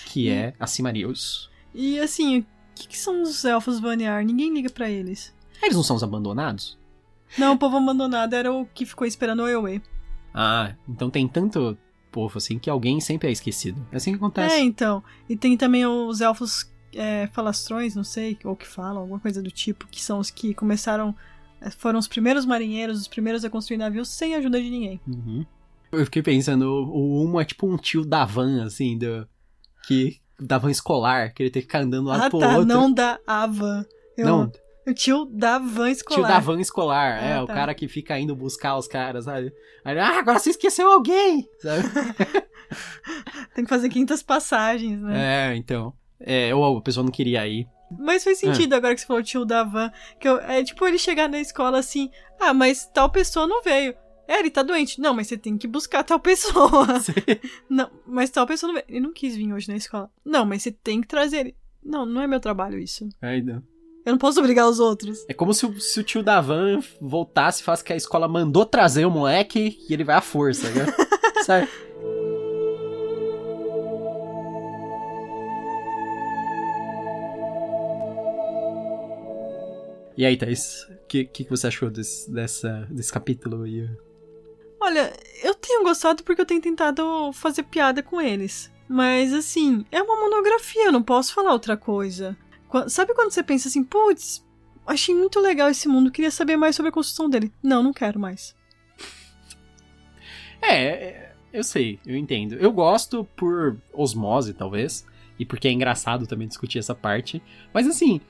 que 0.08 0.30
é 0.30 0.54
a 0.60 0.68
Silmarils. 0.68 1.50
E 1.74 1.98
assim, 2.00 2.46
que, 2.76 2.90
que 2.90 2.98
são 2.98 3.22
os 3.22 3.46
elfos 3.46 3.80
Vanyar? 3.80 4.26
Ninguém 4.26 4.54
liga 4.54 4.70
pra 4.70 4.90
eles. 4.90 5.34
Eles 5.64 5.76
não 5.76 5.84
são 5.84 5.96
os 5.96 6.04
abandonados? 6.04 6.78
Não, 7.38 7.54
o 7.54 7.58
povo 7.58 7.78
abandonado 7.78 8.34
era 8.34 8.52
o 8.52 8.66
que 8.66 8.86
ficou 8.86 9.08
esperando 9.08 9.44
o 9.44 9.48
Eowyn. 9.48 9.82
Ah, 10.34 10.74
então 10.88 11.10
tem 11.10 11.28
tanto 11.28 11.78
povo 12.12 12.38
assim 12.38 12.60
que 12.60 12.70
alguém 12.70 13.00
sempre 13.00 13.30
é 13.30 13.32
esquecido. 13.32 13.86
É 13.92 13.98
assim 13.98 14.12
que 14.12 14.18
acontece. 14.18 14.56
É, 14.56 14.60
então. 14.60 15.04
E 15.30 15.36
tem 15.36 15.56
também 15.56 15.86
os 15.86 16.22
elfos 16.22 16.70
é, 16.94 17.28
falastrões, 17.28 17.96
não 17.96 18.04
sei, 18.04 18.38
ou 18.44 18.56
que 18.56 18.68
falam, 18.68 19.02
alguma 19.02 19.20
coisa 19.20 19.42
do 19.42 19.50
tipo, 19.50 19.88
que 19.88 20.02
são 20.02 20.20
os 20.20 20.30
que 20.30 20.54
começaram. 20.54 21.16
é, 21.62 21.70
Foram 21.70 22.00
os 22.00 22.08
primeiros 22.08 22.46
marinheiros, 22.46 23.00
os 23.00 23.08
primeiros 23.08 23.46
a 23.46 23.50
construir 23.50 23.78
navios 23.78 24.10
sem 24.10 24.36
ajuda 24.36 24.62
de 24.62 24.70
ninguém. 24.70 25.00
Uhum. 25.08 25.46
Eu 25.92 26.06
fiquei 26.06 26.22
pensando, 26.22 26.64
o 26.64 27.24
Umo 27.24 27.40
é 27.40 27.46
tipo 27.46 27.68
um 27.68 27.78
tio 27.78 28.06
da 28.06 28.26
van, 28.26 28.64
assim, 28.64 28.98
do. 28.98 29.28
Que. 29.86 30.20
Da 30.40 30.58
van 30.58 30.72
escolar, 30.72 31.34
que 31.34 31.44
ele 31.44 31.52
tem 31.52 31.62
que 31.62 31.68
ficar 31.68 31.84
andando 31.84 32.08
lá 32.08 32.26
ah, 32.26 32.30
pro 32.30 32.40
tá, 32.40 32.58
outro. 32.58 32.66
não 32.66 32.92
da 32.92 33.20
Ava. 33.28 33.86
Eu, 34.18 34.26
Não, 34.26 34.52
O 34.88 34.94
tio 34.94 35.26
da 35.26 35.60
van 35.60 35.90
escolar. 35.92 36.20
tio 36.22 36.28
da 36.28 36.40
van 36.40 36.60
escolar. 36.60 37.20
Ah, 37.22 37.26
é, 37.26 37.34
tá. 37.36 37.44
o 37.44 37.48
cara 37.48 37.74
que 37.74 37.88
fica 37.88 38.18
indo 38.20 38.36
buscar 38.36 38.78
os 38.78 38.88
caras, 38.88 39.26
sabe? 39.26 39.54
Aí, 39.86 39.98
ah, 40.00 40.18
agora 40.20 40.40
você 40.40 40.50
esqueceu 40.52 40.92
alguém! 40.92 41.48
Sabe? 41.60 41.84
Tem 43.54 43.64
que 43.64 43.70
fazer 43.70 43.90
quintas 43.90 44.24
passagens, 44.24 45.00
né? 45.02 45.52
é, 45.52 45.56
então. 45.56 45.94
É, 46.20 46.54
ou 46.54 46.78
a 46.78 46.82
pessoa 46.82 47.04
não 47.04 47.12
queria 47.12 47.48
ir. 47.48 47.68
Mas 48.00 48.24
faz 48.24 48.38
sentido 48.38 48.74
agora 48.74 48.96
que 48.96 49.02
você 49.02 49.08
falou 49.08 49.22
tio 49.24 49.44
da 49.44 49.64
van. 49.64 49.92
Que 50.20 50.28
eu- 50.28 50.40
é 50.40 50.64
tipo 50.64 50.88
ele 50.88 50.98
chegar 50.98 51.28
na 51.28 51.40
escola 51.40 51.80
assim, 51.80 52.10
ah, 52.40 52.54
mas 52.54 52.86
tal 52.94 53.10
pessoa 53.10 53.46
não 53.46 53.62
veio. 53.62 53.94
É, 54.28 54.40
ele 54.40 54.50
tá 54.50 54.64
doente. 54.64 55.02
Não, 55.02 55.14
mas 55.14 55.28
você 55.28 55.38
tem 55.38 55.58
que 55.58 55.68
buscar 55.68 56.04
tal 56.04 56.20
pessoa. 56.20 56.88
não, 57.70 57.92
mas 58.08 58.30
tal 58.30 58.48
pessoa 58.48 58.72
não 58.72 58.76
veio. 58.80 58.86
Ele 58.88 59.00
não 59.02 59.14
quis 59.14 59.36
vir 59.36 59.52
hoje 59.54 59.68
na 59.68 59.76
escola. 59.76 60.10
Não, 60.24 60.46
mas 60.46 60.64
você 60.64 60.72
tem 60.72 61.02
que 61.02 61.08
trazer 61.08 61.38
ele. 61.40 61.56
Não, 61.84 62.06
não 62.06 62.22
é 62.22 62.28
meu 62.28 62.40
trabalho 62.40 62.80
isso. 62.80 63.10
É, 63.22 63.38
então. 63.38 63.62
Eu 64.04 64.14
não 64.14 64.18
posso 64.18 64.40
obrigar 64.40 64.68
os 64.68 64.80
outros. 64.80 65.24
É 65.28 65.34
como 65.34 65.54
se 65.54 65.66
o, 65.66 65.80
se 65.80 66.00
o 66.00 66.04
tio 66.04 66.24
da 66.24 66.42
van 66.42 66.80
voltasse 67.00 67.62
e 67.62 67.64
falasse 67.64 67.84
que 67.84 67.94
a 67.94 67.96
escola 67.96 68.28
mandou 68.28 68.66
trazer 68.66 69.06
o 69.06 69.12
moleque 69.12 69.78
e 69.88 69.94
ele 69.94 70.04
vai 70.04 70.16
à 70.16 70.22
força, 70.22 70.68
né? 70.72 70.88
Sabe? 71.46 71.70
E 80.18 80.26
aí, 80.26 80.36
Thaís, 80.36 80.84
o 80.90 81.08
que, 81.08 81.26
que 81.26 81.44
que 81.44 81.50
você 81.50 81.68
achou 81.68 81.90
desse, 81.90 82.30
dessa, 82.32 82.88
desse 82.90 83.12
capítulo 83.14 83.64
aí? 83.64 83.88
Olha, 84.80 85.14
eu 85.44 85.54
tenho 85.54 85.84
gostado 85.84 86.24
porque 86.24 86.42
eu 86.42 86.46
tenho 86.46 86.62
tentado 86.62 87.32
fazer 87.34 87.64
piada 87.64 88.02
com 88.02 88.20
eles. 88.20 88.72
Mas 88.90 89.32
assim, 89.32 89.86
é 89.92 90.02
uma 90.02 90.20
monografia, 90.20 90.88
eu 90.88 90.92
não 90.92 91.04
posso 91.04 91.34
falar 91.34 91.54
outra 91.54 91.78
coisa. 91.78 92.36
Sabe 92.88 93.14
quando 93.14 93.32
você 93.32 93.44
pensa 93.44 93.68
assim, 93.68 93.84
putz, 93.84 94.46
achei 94.86 95.14
muito 95.14 95.40
legal 95.40 95.70
esse 95.70 95.88
mundo, 95.88 96.12
queria 96.12 96.32
saber 96.32 96.58
mais 96.58 96.76
sobre 96.76 96.90
a 96.90 96.92
construção 96.92 97.30
dele. 97.30 97.52
Não, 97.62 97.84
não 97.84 97.94
quero 97.94 98.20
mais. 98.20 98.56
É, 100.62 100.76
é, 100.76 101.34
eu 101.52 101.64
sei, 101.64 102.00
eu 102.06 102.16
entendo. 102.16 102.54
Eu 102.54 102.72
gosto 102.72 103.26
por 103.36 103.78
osmose, 103.94 104.54
talvez, 104.54 105.06
e 105.40 105.46
porque 105.46 105.68
é 105.68 105.72
engraçado 105.72 106.28
também 106.28 106.48
discutir 106.48 106.80
essa 106.80 106.94
parte. 106.94 107.42
Mas 107.74 107.88
assim, 107.88 108.22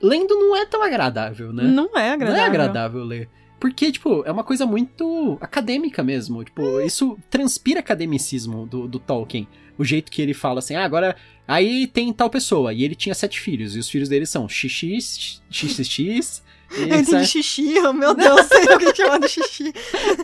lendo 0.00 0.34
não 0.34 0.56
é 0.56 0.64
tão 0.64 0.82
agradável, 0.82 1.52
né? 1.52 1.64
Não 1.64 1.96
é 1.96 2.10
agradável. 2.10 2.26
Não 2.28 2.36
é 2.36 2.46
agradável 2.46 3.04
ler. 3.04 3.28
Porque, 3.60 3.92
tipo, 3.92 4.24
é 4.24 4.32
uma 4.32 4.42
coisa 4.42 4.64
muito 4.64 5.36
acadêmica 5.38 6.02
mesmo. 6.02 6.42
Tipo, 6.42 6.80
isso 6.80 7.18
transpira 7.28 7.80
academicismo 7.80 8.66
do, 8.66 8.88
do 8.88 8.98
Tolkien. 8.98 9.46
O 9.76 9.84
jeito 9.84 10.10
que 10.10 10.22
ele 10.22 10.32
fala 10.32 10.60
assim, 10.60 10.74
ah, 10.74 10.84
agora. 10.84 11.14
Aí 11.46 11.86
tem 11.86 12.12
tal 12.12 12.30
pessoa. 12.30 12.72
E 12.72 12.82
ele 12.82 12.94
tinha 12.94 13.14
sete 13.14 13.38
filhos. 13.38 13.76
E 13.76 13.78
os 13.78 13.88
filhos 13.88 14.08
dele 14.08 14.24
são 14.24 14.48
XX, 14.48 15.42
XXX. 15.50 16.42
e 16.70 16.82
Ele 16.82 17.04
sabe? 17.04 17.26
xixi, 17.26 17.74
oh, 17.80 17.92
meu 17.92 18.14
Deus, 18.14 18.46
sei 18.46 18.64
o 18.64 18.78
que 18.78 18.94
chama 18.94 19.20
de 19.20 19.28
xixi. 19.28 19.74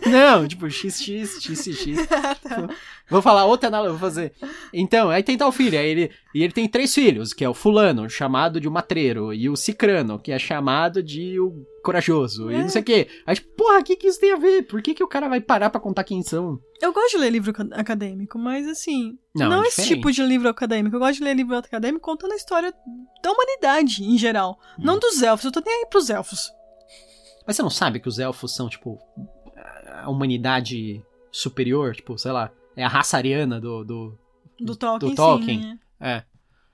Não, 0.09 0.47
tipo, 0.47 0.69
XX, 0.69 1.39
XXX. 1.39 2.07
Tá. 2.07 2.69
Vou 3.09 3.21
falar 3.21 3.45
outra 3.45 3.67
analogia, 3.67 3.91
vou 3.91 3.99
fazer. 3.99 4.31
Então, 4.73 5.09
aí 5.09 5.21
tem 5.21 5.37
tal 5.37 5.51
filho, 5.51 5.77
aí 5.77 5.87
ele, 5.87 6.11
e 6.33 6.43
ele 6.43 6.53
tem 6.53 6.67
três 6.67 6.93
filhos, 6.93 7.33
que 7.33 7.43
é 7.43 7.49
o 7.49 7.53
fulano, 7.53 8.09
chamado 8.09 8.59
de 8.59 8.67
o 8.67 8.71
matreiro, 8.71 9.33
e 9.33 9.49
o 9.49 9.55
cicrano, 9.55 10.17
que 10.17 10.31
é 10.31 10.39
chamado 10.39 11.03
de 11.03 11.39
o 11.39 11.65
corajoso, 11.87 12.51
e 12.51 12.55
É. 12.55 12.61
não 12.61 12.69
sei 12.69 12.81
o 12.81 12.85
quê. 12.85 13.07
Aí, 13.25 13.35
tipo, 13.35 13.47
porra, 13.55 13.79
o 13.79 13.83
que 13.83 13.95
que 13.95 14.07
isso 14.07 14.19
tem 14.19 14.33
a 14.33 14.35
ver? 14.37 14.63
Por 14.67 14.81
que 14.81 14.93
que 14.93 15.03
o 15.03 15.07
cara 15.07 15.27
vai 15.29 15.39
parar 15.41 15.69
pra 15.69 15.79
contar 15.81 16.03
quem 16.03 16.21
são? 16.21 16.59
Eu 16.81 16.91
gosto 16.93 17.11
de 17.11 17.17
ler 17.17 17.29
livro 17.31 17.53
ca- 17.53 17.67
acadêmico, 17.71 18.37
mas 18.37 18.67
assim, 18.67 19.17
Não, 19.35 19.49
não, 19.49 19.63
é 19.63 19.67
esse 19.67 19.87
tipo 19.87 20.11
de 20.11 20.21
livro 20.23 20.49
acadêmico. 20.49 20.95
Eu 20.95 20.99
gosto 20.99 21.17
de 21.19 21.23
ler 21.23 21.33
livro 21.35 21.55
acadêmico 21.57 22.03
contando 22.03 22.33
a 22.33 22.35
história 22.35 22.73
da 23.23 23.31
humanidade 23.31 24.03
em 24.03 24.17
geral. 24.17 24.59
Hum. 24.77 24.83
Não 24.83 24.99
dos 24.99 25.21
elfos, 25.21 25.45
eu 25.45 25.51
tô 25.51 25.61
nem 25.65 25.73
aí 25.83 25.85
pros 25.89 26.09
elfos. 26.09 26.51
Mas 27.45 27.55
você 27.55 27.63
não 27.63 27.69
sabe 27.69 27.99
que 27.99 28.09
os 28.09 28.19
elfos 28.19 28.53
são, 28.53 28.67
tipo, 28.67 28.99
a 30.03 30.09
humanidade 30.09 31.01
superior? 31.31 31.95
Tipo, 31.95 32.17
sei 32.17 32.31
lá, 32.31 32.51
é 32.75 32.83
a 32.83 32.89
raça 32.89 33.17
ariana 33.17 33.59
do... 33.59 33.83
do... 33.83 34.19
Do 34.59 34.75
Tolkien, 34.75 35.15
Tolkien. 35.15 35.61
sim. 35.61 35.67
né? 35.67 35.79
É. 35.99 36.23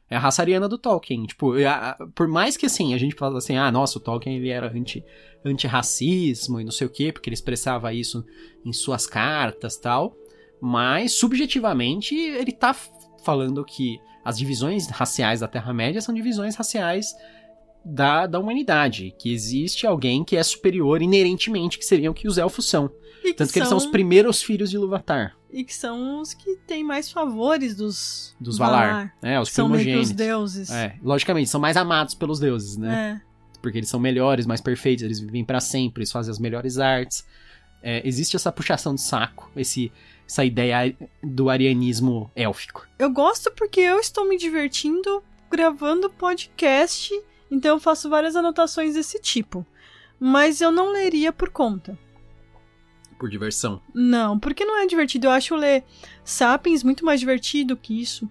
É 0.10 0.16
a 0.16 0.20
raça 0.20 0.42
ariana 0.42 0.68
do 0.68 0.78
Tolkien. 0.78 1.26
Tipo, 1.26 1.54
por 2.14 2.28
mais 2.28 2.56
que 2.56 2.66
assim, 2.66 2.94
a 2.94 2.98
gente 2.98 3.16
fala 3.16 3.38
assim, 3.38 3.58
ah, 3.58 3.72
nossa, 3.72 3.98
o 3.98 4.02
Tolkien 4.02 4.38
ele 4.38 4.50
era 4.50 4.72
anti, 4.72 5.04
anti-racismo 5.44 6.60
e 6.60 6.64
não 6.64 6.72
sei 6.72 6.88
o 6.88 6.90
quê, 6.90 7.12
porque 7.12 7.30
ele 7.30 7.36
expressava 7.36 7.94
isso 7.94 8.24
em 8.66 8.74
suas 8.74 9.08
cartas 9.08 9.78
tal. 9.78 10.16
Mas, 10.62 11.14
subjetivamente, 11.14 12.16
ele 12.16 12.52
tá 12.52 12.74
falando 13.24 13.66
que 13.66 14.00
as 14.24 14.38
divisões 14.38 14.88
raciais 14.88 15.42
da 15.42 15.48
Terra-média 15.48 16.00
são 16.00 16.14
divisões 16.14 16.56
raciais 16.56 17.14
da, 17.84 18.26
da 18.28 18.40
humanidade. 18.40 19.14
Que 19.20 19.34
existe 19.34 19.86
alguém 19.86 20.24
que 20.24 20.36
é 20.36 20.44
superior 20.44 21.02
inerentemente, 21.02 21.78
que 21.78 21.86
seriam 21.86 22.12
o 22.12 22.16
que 22.16 22.28
os 22.28 22.38
elfos 22.38 22.68
são. 22.68 22.92
E 23.24 23.34
Tanto 23.34 23.54
que 23.54 23.60
eles 23.60 23.70
são 23.70 23.78
os 23.78 23.86
primeiros 23.86 24.44
filhos 24.44 24.70
de 24.70 24.76
Ilúvatar, 24.76 25.38
E 25.50 25.64
que 25.64 25.74
são 25.74 26.20
os 26.20 26.34
que 26.34 26.58
têm 26.68 26.84
mais 26.84 27.10
favores 27.10 27.74
dos, 27.74 28.36
dos 28.40 28.58
Valar. 28.58 29.16
É, 29.22 29.40
os 29.40 29.50
São 29.50 29.68
que 29.68 29.78
primogênitos. 29.78 30.12
deuses. 30.12 30.70
É, 30.70 30.98
logicamente, 31.02 31.50
são 31.50 31.62
mais 31.62 31.78
amados 31.78 32.14
pelos 32.16 32.40
deuses, 32.40 32.76
né? 32.76 33.22
É. 33.24 33.34
Porque 33.62 33.78
eles 33.78 33.88
são 33.88 33.98
melhores, 34.00 34.46
mais 34.46 34.60
perfeitos, 34.60 35.06
eles 35.06 35.22
vivem 35.22 35.46
pra 35.46 35.62
sempre, 35.62 36.02
eles 36.02 36.12
fazem 36.12 36.32
as 36.32 36.38
melhores 36.40 36.80
artes. 36.80 37.26
É, 37.82 38.06
existe 38.06 38.36
essa 38.36 38.52
puxação 38.52 38.94
de 38.94 39.00
saco, 39.02 39.50
esse, 39.56 39.90
essa 40.28 40.44
ideia 40.44 40.94
do 41.24 41.50
arianismo 41.50 42.30
élfico. 42.36 42.86
Eu 43.00 43.10
gosto 43.10 43.50
porque 43.52 43.80
eu 43.80 44.00
estou 44.00 44.28
me 44.28 44.38
divertindo 44.38 45.24
gravando 45.50 46.10
podcast, 46.10 47.14
então 47.54 47.76
eu 47.76 47.80
faço 47.80 48.10
várias 48.10 48.36
anotações 48.36 48.96
desse 48.96 49.20
tipo. 49.22 49.66
Mas 50.20 50.60
eu 50.60 50.72
não 50.72 50.92
leria 50.92 51.32
por 51.32 51.50
conta. 51.50 51.98
Por 53.20 53.30
diversão. 53.30 53.82
Não, 53.94 54.40
porque 54.40 54.66
não 54.66 54.78
é 54.80 54.88
divertido. 54.88 55.28
Eu 55.28 55.32
acho 55.32 55.56
ler 55.56 55.84
Sapiens 56.24 56.84
muito 56.84 57.06
mais 57.06 57.20
divertido 57.20 57.78
que 57.78 58.02
isso. 58.02 58.30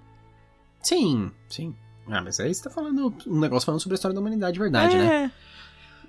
Sim, 0.83 1.31
sim. 1.49 1.75
Ah, 2.09 2.21
mas 2.21 2.41
aí 2.41 2.53
você 2.53 2.65
tá 2.65 2.71
falando 2.71 3.15
um 3.27 3.39
negócio 3.39 3.65
falando 3.65 3.81
sobre 3.81 3.95
a 3.95 3.97
história 3.97 4.15
da 4.15 4.21
humanidade 4.21 4.55
de 4.55 4.59
verdade, 4.59 4.97
né? 4.97 5.25
é. 5.25 5.31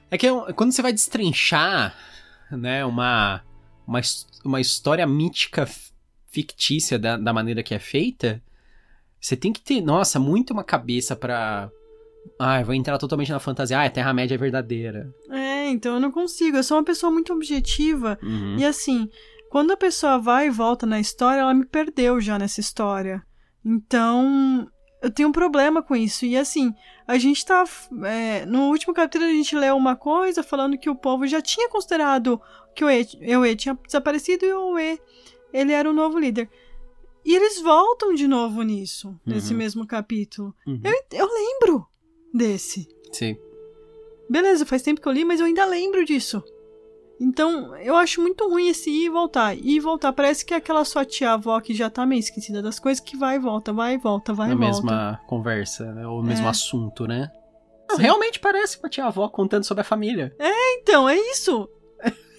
É 0.10 0.18
que 0.18 0.28
é 0.28 0.54
quando 0.54 0.72
você 0.72 0.82
vai 0.82 0.92
destrinchar, 0.92 1.96
né, 2.52 2.84
uma, 2.86 3.44
uma, 3.86 4.02
uma 4.44 4.62
história 4.62 5.06
mítica 5.06 5.68
fictícia 6.30 6.98
da, 6.98 7.16
da 7.16 7.32
maneira 7.32 7.62
que 7.62 7.76
é 7.76 7.80
feita, 7.80 8.42
você 9.20 9.38
tem 9.38 9.54
que 9.54 9.62
ter, 9.62 9.82
nossa, 9.82 10.20
muito 10.20 10.52
uma 10.52 10.64
cabeça 10.64 11.16
pra. 11.16 11.70
Ah, 12.40 12.62
vou 12.64 12.74
entrar 12.74 12.98
totalmente 12.98 13.32
na 13.32 13.40
fantasia. 13.40 13.80
Ah, 13.80 13.86
a 13.86 13.90
Terra-média 13.90 14.36
é 14.36 14.38
verdadeira. 14.38 15.14
É, 15.30 15.70
então 15.70 15.96
eu 15.96 16.00
não 16.00 16.12
consigo. 16.12 16.58
Eu 16.58 16.64
sou 16.64 16.78
uma 16.78 16.84
pessoa 16.84 17.12
muito 17.12 17.32
objetiva. 17.34 18.18
Uhum. 18.24 18.58
E 18.58 18.66
assim, 18.66 19.10
quando 19.50 19.72
a 19.72 19.78
pessoa 19.78 20.18
vai 20.18 20.48
e 20.48 20.50
volta 20.50 20.86
na 20.86 21.00
história, 21.00 21.42
ela 21.42 21.54
me 21.54 21.66
perdeu 21.66 22.20
já 22.20 22.38
nessa 22.40 22.60
história. 22.60 23.22
Então, 23.66 24.68
eu 25.02 25.10
tenho 25.12 25.30
um 25.30 25.34
problema 25.34 25.82
com 25.82 25.96
isso. 25.96 26.26
E 26.26 26.38
assim, 26.38 26.74
a 27.08 27.18
gente 27.18 27.46
tá. 27.46 27.64
é, 28.06 28.46
no 28.46 28.70
último 28.70 28.94
capítulo 28.94 29.26
a 29.26 29.34
gente 29.34 29.56
leu 29.56 29.76
uma 29.76 29.96
coisa 29.96 30.44
falando 30.44 30.78
que 30.78 30.90
o 30.90 30.96
povo 30.96 31.26
já 31.28 31.42
tinha 31.42 31.70
considerado 31.70 32.40
que 32.76 32.84
o 32.84 32.90
E- 32.90 33.08
Ewe 33.22 33.56
tinha 33.56 33.78
desaparecido 33.86 34.46
e 34.46 34.54
o 34.54 34.78
E 34.80 35.00
ele 35.54 35.72
era 35.72 35.90
o 35.90 35.94
novo 35.94 36.20
líder. 36.20 36.50
E 37.26 37.34
eles 37.36 37.62
voltam 37.62 38.14
de 38.14 38.28
novo 38.28 38.62
nisso, 38.64 39.18
nesse 39.26 39.54
Uhum. 39.54 39.58
mesmo 39.60 39.88
capítulo. 39.88 40.54
Uhum. 40.68 40.82
Eu, 40.84 41.20
eu 41.20 41.26
lembro 41.28 41.86
desse. 42.34 42.88
Sim. 43.12 43.38
Beleza, 44.30 44.66
faz 44.66 44.82
tempo 44.82 45.00
que 45.02 45.08
eu 45.08 45.12
li, 45.12 45.24
mas 45.26 45.40
eu 45.40 45.46
ainda 45.46 45.66
lembro 45.66 46.04
disso. 46.06 46.44
Então, 47.20 47.76
eu 47.78 47.96
acho 47.96 48.22
muito 48.22 48.50
ruim 48.50 48.68
esse 48.70 48.90
ir 48.90 49.06
e 49.06 49.10
voltar. 49.10 49.56
Ir 49.56 49.76
e 49.76 49.80
voltar. 49.80 50.12
Parece 50.12 50.44
que 50.44 50.54
é 50.54 50.58
aquela 50.58 50.84
sua 50.84 51.06
tia-avó 51.06 51.60
que 51.62 51.74
já 51.74 51.90
tá 51.90 52.06
meio 52.06 52.20
esquecida 52.20 52.62
das 52.62 52.80
coisas, 52.80 53.00
que 53.00 53.16
vai 53.16 53.36
e 53.36 53.40
volta, 53.40 53.72
vai 53.72 53.94
e 53.94 53.98
volta, 53.98 54.34
vai 54.34 54.48
Na 54.50 54.56
e 54.56 54.58
volta. 54.58 54.74
mesma 54.82 55.22
conversa, 55.28 55.94
né? 55.94 56.08
Ou 56.08 56.20
o 56.20 56.24
mesmo 56.24 56.48
É. 56.48 56.50
assunto, 56.50 57.06
né? 57.06 57.32
Não, 57.90 57.98
Sim. 57.98 58.02
realmente 58.04 58.40
parece 58.40 58.80
uma 58.80 58.90
tia-avó 58.90 59.30
contando 59.30 59.64
sobre 59.64 59.82
a 59.82 59.86
família. 59.86 60.36
Então, 60.82 61.08
é 61.08 61.16
isso. 61.16 61.70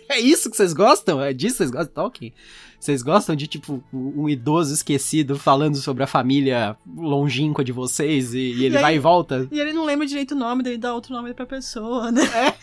É 0.09 0.21
isso 0.21 0.51
que 0.51 0.57
vocês 0.57 0.73
gostam? 0.73 1.21
É 1.21 1.33
disso 1.33 1.55
que 1.55 1.59
vocês 1.59 1.71
gostam 1.71 1.87
de 1.88 1.95
Tolkien? 1.95 2.35
Vocês 2.79 3.03
gostam 3.03 3.35
de, 3.35 3.47
tipo, 3.47 3.83
um 3.93 4.29
idoso 4.29 4.75
esquecido 4.75 5.38
falando 5.38 5.77
sobre 5.77 6.03
a 6.03 6.07
família 6.07 6.77
longínqua 6.87 7.64
de 7.64 7.73
vocês 7.73 8.35
e, 8.35 8.38
e 8.38 8.64
ele 8.67 8.75
E 8.75 8.77
aí- 8.77 8.83
vai 8.83 8.97
e 8.97 8.99
volta? 8.99 9.49
E 9.51 9.59
ele 9.59 9.73
não 9.73 9.85
lembra 9.85 10.07
direito 10.07 10.33
o 10.33 10.38
nome, 10.38 10.62
daí 10.62 10.77
dá 10.77 10.93
outro 10.95 11.14
nome 11.14 11.33
pra 11.33 11.47
pessoa, 11.47 12.11
né? 12.12 12.23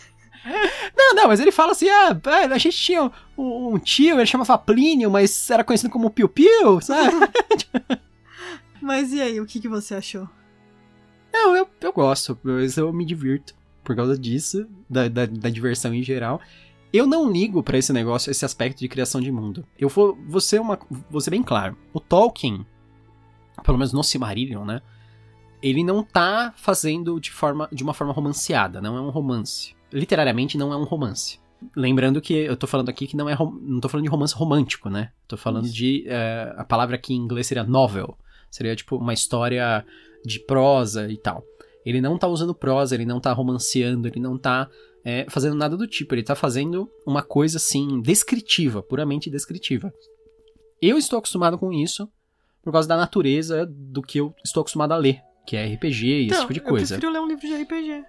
Não, 0.96 1.14
não, 1.14 1.28
mas 1.28 1.38
ele 1.38 1.52
fala 1.52 1.70
assim, 1.70 1.88
ah, 1.88 2.20
é, 2.26 2.44
a 2.46 2.58
gente 2.58 2.76
tinha 2.76 3.04
um, 3.38 3.74
um 3.74 3.78
tio, 3.78 4.16
ele 4.16 4.26
chamava 4.26 4.58
Plínio, 4.58 5.08
mas 5.08 5.48
era 5.48 5.62
conhecido 5.62 5.88
como 5.88 6.10
Piu 6.10 6.28
Piu, 6.28 6.80
sabe? 6.80 7.12
Mas 8.80 9.12
e 9.12 9.20
aí, 9.20 9.40
o 9.40 9.46
que, 9.46 9.60
que 9.60 9.68
você 9.68 9.94
achou? 9.94 10.28
Não, 11.32 11.54
eu, 11.56 11.68
eu 11.80 11.92
gosto, 11.92 12.36
mas 12.42 12.76
eu 12.76 12.92
me 12.92 13.04
divirto 13.04 13.54
por 13.84 13.94
causa 13.94 14.18
disso, 14.18 14.66
da, 14.90 15.06
da, 15.08 15.26
da 15.26 15.48
diversão 15.48 15.94
em 15.94 16.02
geral. 16.02 16.40
Eu 16.92 17.06
não 17.06 17.30
ligo 17.30 17.62
pra 17.62 17.78
esse 17.78 17.92
negócio, 17.92 18.30
esse 18.30 18.44
aspecto 18.44 18.80
de 18.80 18.88
criação 18.88 19.20
de 19.20 19.32
mundo. 19.32 19.64
Eu 19.78 19.88
vou, 19.88 20.18
vou, 20.26 20.40
ser 20.40 20.60
uma, 20.60 20.78
vou 21.10 21.20
ser 21.20 21.30
bem 21.30 21.42
claro. 21.42 21.76
O 21.92 21.98
Tolkien, 21.98 22.66
pelo 23.64 23.78
menos 23.78 23.92
no 23.92 24.04
Silmarillion, 24.04 24.64
né? 24.64 24.82
Ele 25.62 25.82
não 25.82 26.02
tá 26.02 26.52
fazendo 26.56 27.18
de, 27.18 27.30
forma, 27.30 27.68
de 27.72 27.82
uma 27.82 27.94
forma 27.94 28.12
romanceada, 28.12 28.80
não 28.80 28.96
é 28.96 29.00
um 29.00 29.10
romance. 29.10 29.74
Literariamente 29.90 30.58
não 30.58 30.72
é 30.72 30.76
um 30.76 30.84
romance. 30.84 31.40
Lembrando 31.74 32.20
que 32.20 32.34
eu 32.34 32.56
tô 32.56 32.66
falando 32.66 32.88
aqui 32.88 33.06
que 33.06 33.16
não 33.16 33.28
é 33.28 33.36
não 33.38 33.80
tô 33.80 33.88
falando 33.88 34.04
de 34.04 34.10
romance 34.10 34.34
romântico, 34.34 34.90
né? 34.90 35.12
Tô 35.28 35.36
falando 35.36 35.66
Isso. 35.66 35.74
de 35.74 36.04
eh, 36.08 36.54
a 36.56 36.64
palavra 36.64 36.96
aqui 36.96 37.14
em 37.14 37.18
inglês 37.18 37.46
seria 37.46 37.62
novel. 37.62 38.18
Seria 38.50 38.74
tipo 38.74 38.96
uma 38.96 39.14
história 39.14 39.86
de 40.24 40.40
prosa 40.40 41.08
e 41.08 41.16
tal. 41.16 41.44
Ele 41.86 42.00
não 42.00 42.18
tá 42.18 42.26
usando 42.26 42.54
prosa, 42.54 42.94
ele 42.94 43.06
não 43.06 43.20
tá 43.20 43.32
romanceando, 43.32 44.08
ele 44.08 44.20
não 44.20 44.36
tá 44.36 44.68
é, 45.04 45.26
fazendo 45.28 45.56
nada 45.56 45.76
do 45.76 45.86
tipo. 45.86 46.14
Ele 46.14 46.22
tá 46.22 46.34
fazendo 46.34 46.90
uma 47.06 47.22
coisa 47.22 47.56
assim, 47.58 48.00
descritiva, 48.00 48.82
puramente 48.82 49.30
descritiva. 49.30 49.92
Eu 50.80 50.98
estou 50.98 51.18
acostumado 51.18 51.58
com 51.58 51.72
isso 51.72 52.08
por 52.62 52.72
causa 52.72 52.88
da 52.88 52.96
natureza 52.96 53.66
do 53.66 54.02
que 54.02 54.18
eu 54.18 54.34
estou 54.44 54.60
acostumado 54.60 54.92
a 54.92 54.96
ler, 54.96 55.20
que 55.46 55.56
é 55.56 55.66
RPG 55.74 56.06
e 56.06 56.26
esse 56.26 56.26
Então, 56.26 56.40
tipo 56.42 56.52
de 56.54 56.60
Eu 56.60 56.64
coisa. 56.64 56.94
prefiro 56.94 57.12
ler 57.12 57.20
um 57.20 57.26
livro 57.26 57.46
de 57.46 57.54
RPG. 57.54 58.04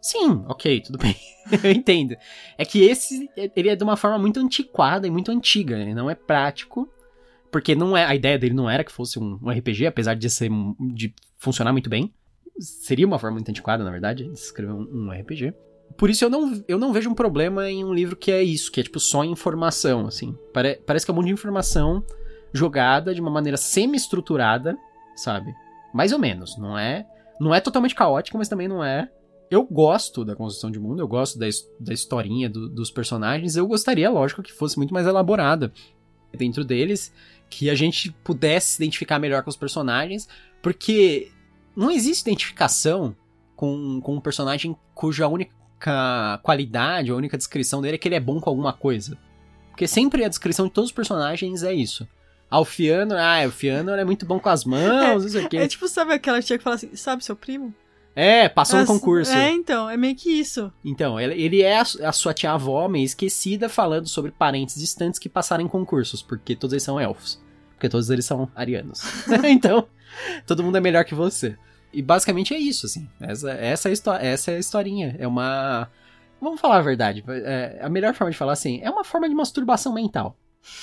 Sim, 0.00 0.44
ok, 0.48 0.80
tudo 0.80 0.98
bem. 0.98 1.14
eu 1.62 1.70
entendo. 1.70 2.16
É 2.58 2.64
que 2.64 2.82
esse, 2.82 3.30
ele 3.54 3.68
é 3.68 3.76
de 3.76 3.84
uma 3.84 3.96
forma 3.96 4.18
muito 4.18 4.40
antiquada 4.40 5.06
e 5.06 5.10
muito 5.10 5.30
antiga. 5.30 5.78
Ele 5.78 5.94
não 5.94 6.10
é 6.10 6.14
prático. 6.14 6.90
Porque 7.52 7.74
não 7.74 7.94
é, 7.94 8.04
a 8.06 8.14
ideia 8.14 8.38
dele 8.38 8.54
não 8.54 8.68
era 8.68 8.82
que 8.82 8.90
fosse 8.90 9.18
um, 9.18 9.38
um 9.42 9.50
RPG, 9.50 9.86
apesar 9.86 10.14
de 10.14 10.28
ser 10.30 10.50
de 10.94 11.14
funcionar 11.36 11.70
muito 11.70 11.90
bem. 11.90 12.10
Seria 12.58 13.06
uma 13.06 13.18
forma 13.18 13.34
muito 13.36 13.48
antiquada, 13.50 13.84
na 13.84 13.90
verdade, 13.90 14.24
de 14.24 14.32
escrever 14.32 14.72
um, 14.72 15.08
um 15.08 15.10
RPG. 15.12 15.52
Por 15.96 16.10
isso 16.10 16.24
eu 16.24 16.30
não, 16.30 16.62
eu 16.68 16.78
não 16.78 16.92
vejo 16.92 17.10
um 17.10 17.14
problema 17.14 17.70
em 17.70 17.84
um 17.84 17.92
livro 17.92 18.16
que 18.16 18.30
é 18.30 18.42
isso, 18.42 18.70
que 18.70 18.80
é 18.80 18.82
tipo 18.82 18.98
só 19.00 19.24
informação, 19.24 20.06
assim. 20.06 20.36
Pare- 20.52 20.80
parece 20.86 21.04
que 21.04 21.10
é 21.10 21.12
um 21.12 21.16
monte 21.16 21.26
de 21.26 21.32
informação 21.32 22.02
jogada 22.52 23.14
de 23.14 23.20
uma 23.20 23.30
maneira 23.30 23.56
semi-estruturada, 23.56 24.76
sabe? 25.16 25.54
Mais 25.92 26.12
ou 26.12 26.18
menos, 26.18 26.56
não 26.58 26.78
é? 26.78 27.06
Não 27.40 27.54
é 27.54 27.60
totalmente 27.60 27.94
caótico, 27.94 28.38
mas 28.38 28.48
também 28.48 28.68
não 28.68 28.82
é 28.84 29.10
eu 29.50 29.64
gosto 29.64 30.24
da 30.24 30.34
construção 30.34 30.70
de 30.70 30.80
mundo, 30.80 31.00
eu 31.02 31.06
gosto 31.06 31.38
da, 31.38 31.46
da 31.78 31.92
historinha 31.92 32.48
do- 32.48 32.70
dos 32.70 32.90
personagens. 32.90 33.54
Eu 33.54 33.66
gostaria, 33.66 34.08
lógico, 34.08 34.42
que 34.42 34.50
fosse 34.50 34.78
muito 34.78 34.94
mais 34.94 35.06
elaborada 35.06 35.70
dentro 36.32 36.64
deles, 36.64 37.12
que 37.50 37.68
a 37.68 37.74
gente 37.74 38.10
pudesse 38.24 38.68
se 38.68 38.82
identificar 38.82 39.18
melhor 39.18 39.42
com 39.42 39.50
os 39.50 39.56
personagens, 39.56 40.26
porque 40.62 41.30
não 41.76 41.90
existe 41.90 42.22
identificação 42.22 43.14
com, 43.54 44.00
com 44.00 44.14
um 44.14 44.20
personagem 44.22 44.74
cuja 44.94 45.28
única 45.28 45.52
qualidade, 46.42 47.10
a 47.10 47.14
única 47.14 47.36
descrição 47.36 47.80
dele 47.80 47.94
é 47.96 47.98
que 47.98 48.08
ele 48.08 48.14
é 48.14 48.20
bom 48.20 48.40
com 48.40 48.50
alguma 48.50 48.72
coisa. 48.72 49.18
Porque 49.70 49.86
sempre 49.86 50.24
a 50.24 50.28
descrição 50.28 50.66
de 50.66 50.72
todos 50.72 50.90
os 50.90 50.94
personagens 50.94 51.62
é 51.62 51.72
isso. 51.72 52.06
Ah, 52.50 52.60
o 52.60 52.64
Fiano, 52.64 53.14
ah, 53.16 53.46
o 53.46 53.50
Fiano 53.50 53.90
é 53.90 54.04
muito 54.04 54.26
bom 54.26 54.38
com 54.38 54.50
as 54.50 54.64
mãos, 54.64 55.22
não 55.22 55.28
sei 55.30 55.44
o 55.44 55.48
quê. 55.48 55.56
É 55.56 55.66
tipo, 55.66 55.88
sabe 55.88 56.12
aquela 56.12 56.42
tia 56.42 56.58
que 56.58 56.64
fala 56.64 56.76
assim, 56.76 56.94
sabe 56.94 57.24
seu 57.24 57.34
primo? 57.34 57.74
É, 58.14 58.46
passou 58.48 58.76
no 58.76 58.82
As- 58.82 58.88
concurso. 58.88 59.32
É, 59.32 59.50
então, 59.50 59.88
é 59.88 59.96
meio 59.96 60.14
que 60.14 60.28
isso. 60.30 60.70
Então, 60.84 61.18
ele, 61.18 61.62
é 61.62 61.78
a 61.78 62.12
sua 62.12 62.34
tia-avó 62.34 62.86
meio 62.88 63.06
esquecida 63.06 63.70
falando 63.70 64.06
sobre 64.06 64.30
parentes 64.30 64.78
distantes 64.78 65.18
que 65.18 65.30
passaram 65.30 65.64
em 65.64 65.68
concursos, 65.68 66.22
porque 66.22 66.54
todos 66.54 66.74
eles 66.74 66.82
são 66.82 67.00
elfos. 67.00 67.40
Porque 67.74 67.88
todos 67.88 68.10
eles 68.10 68.26
são 68.26 68.50
arianos. 68.54 69.00
então, 69.48 69.88
todo 70.46 70.62
mundo 70.62 70.76
é 70.76 70.80
melhor 70.80 71.04
que 71.06 71.14
você. 71.14 71.56
E 71.92 72.00
basicamente 72.00 72.54
é 72.54 72.58
isso, 72.58 72.86
assim. 72.86 73.08
Essa, 73.20 73.50
essa, 73.52 73.88
é 73.88 74.26
essa 74.26 74.50
é 74.50 74.56
a 74.56 74.58
historinha. 74.58 75.16
É 75.18 75.26
uma. 75.26 75.88
Vamos 76.40 76.60
falar 76.60 76.78
a 76.78 76.82
verdade. 76.82 77.22
é, 77.28 77.78
a 77.82 77.88
melhor 77.88 78.14
forma 78.14 78.30
de 78.30 78.36
falar 78.36 78.52
assim 78.52 78.80
é 78.82 78.90
uma 78.90 79.04
forma 79.04 79.28
de 79.28 79.34
masturbação 79.34 79.94
mental. 79.94 80.36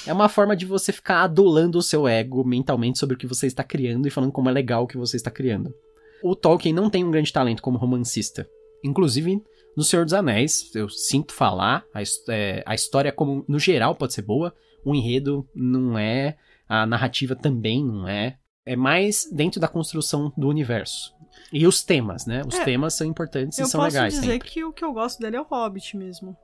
É 0.05 0.13
uma 0.13 0.29
forma 0.29 0.55
de 0.55 0.65
você 0.65 0.91
ficar 0.91 1.23
adulando 1.23 1.77
o 1.77 1.81
seu 1.81 2.07
ego 2.07 2.43
mentalmente 2.43 2.99
sobre 2.99 3.15
o 3.15 3.17
que 3.17 3.27
você 3.27 3.47
está 3.47 3.63
criando 3.63 4.07
e 4.07 4.11
falando 4.11 4.31
como 4.31 4.49
é 4.49 4.51
legal 4.51 4.83
o 4.83 4.87
que 4.87 4.97
você 4.97 5.15
está 5.15 5.31
criando. 5.31 5.73
O 6.21 6.35
Tolkien 6.35 6.73
não 6.73 6.89
tem 6.89 7.03
um 7.03 7.11
grande 7.11 7.31
talento 7.31 7.61
como 7.61 7.77
romancista. 7.77 8.47
Inclusive, 8.83 9.41
no 9.75 9.83
Senhor 9.83 10.03
dos 10.03 10.13
Anéis, 10.13 10.73
eu 10.75 10.89
sinto 10.89 11.33
falar, 11.33 11.85
a, 11.93 12.01
é, 12.29 12.63
a 12.65 12.75
história 12.75 13.11
como 13.11 13.45
no 13.47 13.59
geral 13.59 13.95
pode 13.95 14.13
ser 14.13 14.21
boa, 14.21 14.53
o 14.83 14.93
enredo 14.93 15.47
não 15.55 15.97
é, 15.97 16.37
a 16.67 16.85
narrativa 16.85 17.35
também 17.35 17.83
não 17.83 18.07
é. 18.07 18.37
É 18.71 18.75
mais 18.75 19.27
dentro 19.31 19.59
da 19.59 19.67
construção 19.67 20.31
do 20.37 20.47
universo. 20.47 21.15
E 21.51 21.65
os 21.65 21.81
temas, 21.83 22.25
né? 22.27 22.43
Os 22.47 22.53
É, 22.55 22.63
temas 22.65 22.93
são 22.93 23.07
importantes 23.07 23.57
e 23.57 23.61
Eu 23.61 23.65
são 23.67 23.79
posso 23.81 23.95
legais 23.95 24.13
dizer 24.13 24.31
sempre. 24.33 24.47
que 24.49 24.63
o 24.63 24.71
que 24.71 24.85
eu 24.85 24.93
gosto 24.93 25.19
dele 25.19 25.37
é 25.37 25.41
o 25.41 25.43
Hobbit 25.45 25.97
mesmo. 25.97 26.37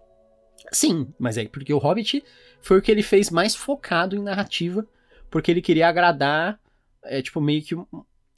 Sim, 0.72 1.14
mas 1.20 1.38
é 1.38 1.46
porque 1.48 1.72
o 1.74 1.78
Hobbit 1.78 2.24
foi 2.62 2.80
o 2.80 2.82
que 2.82 2.92
ele 2.92 3.04
fez 3.04 3.30
mais 3.30 3.56
focado 3.56 4.16
em 4.16 4.24
narrativa, 4.24 4.88
porque 5.30 5.52
ele 5.52 5.62
queria 5.62 5.88
agradar, 5.88 6.60
é, 7.04 7.22
tipo, 7.22 7.40
meio 7.40 7.62
que 7.62 7.76
um- 7.76 7.86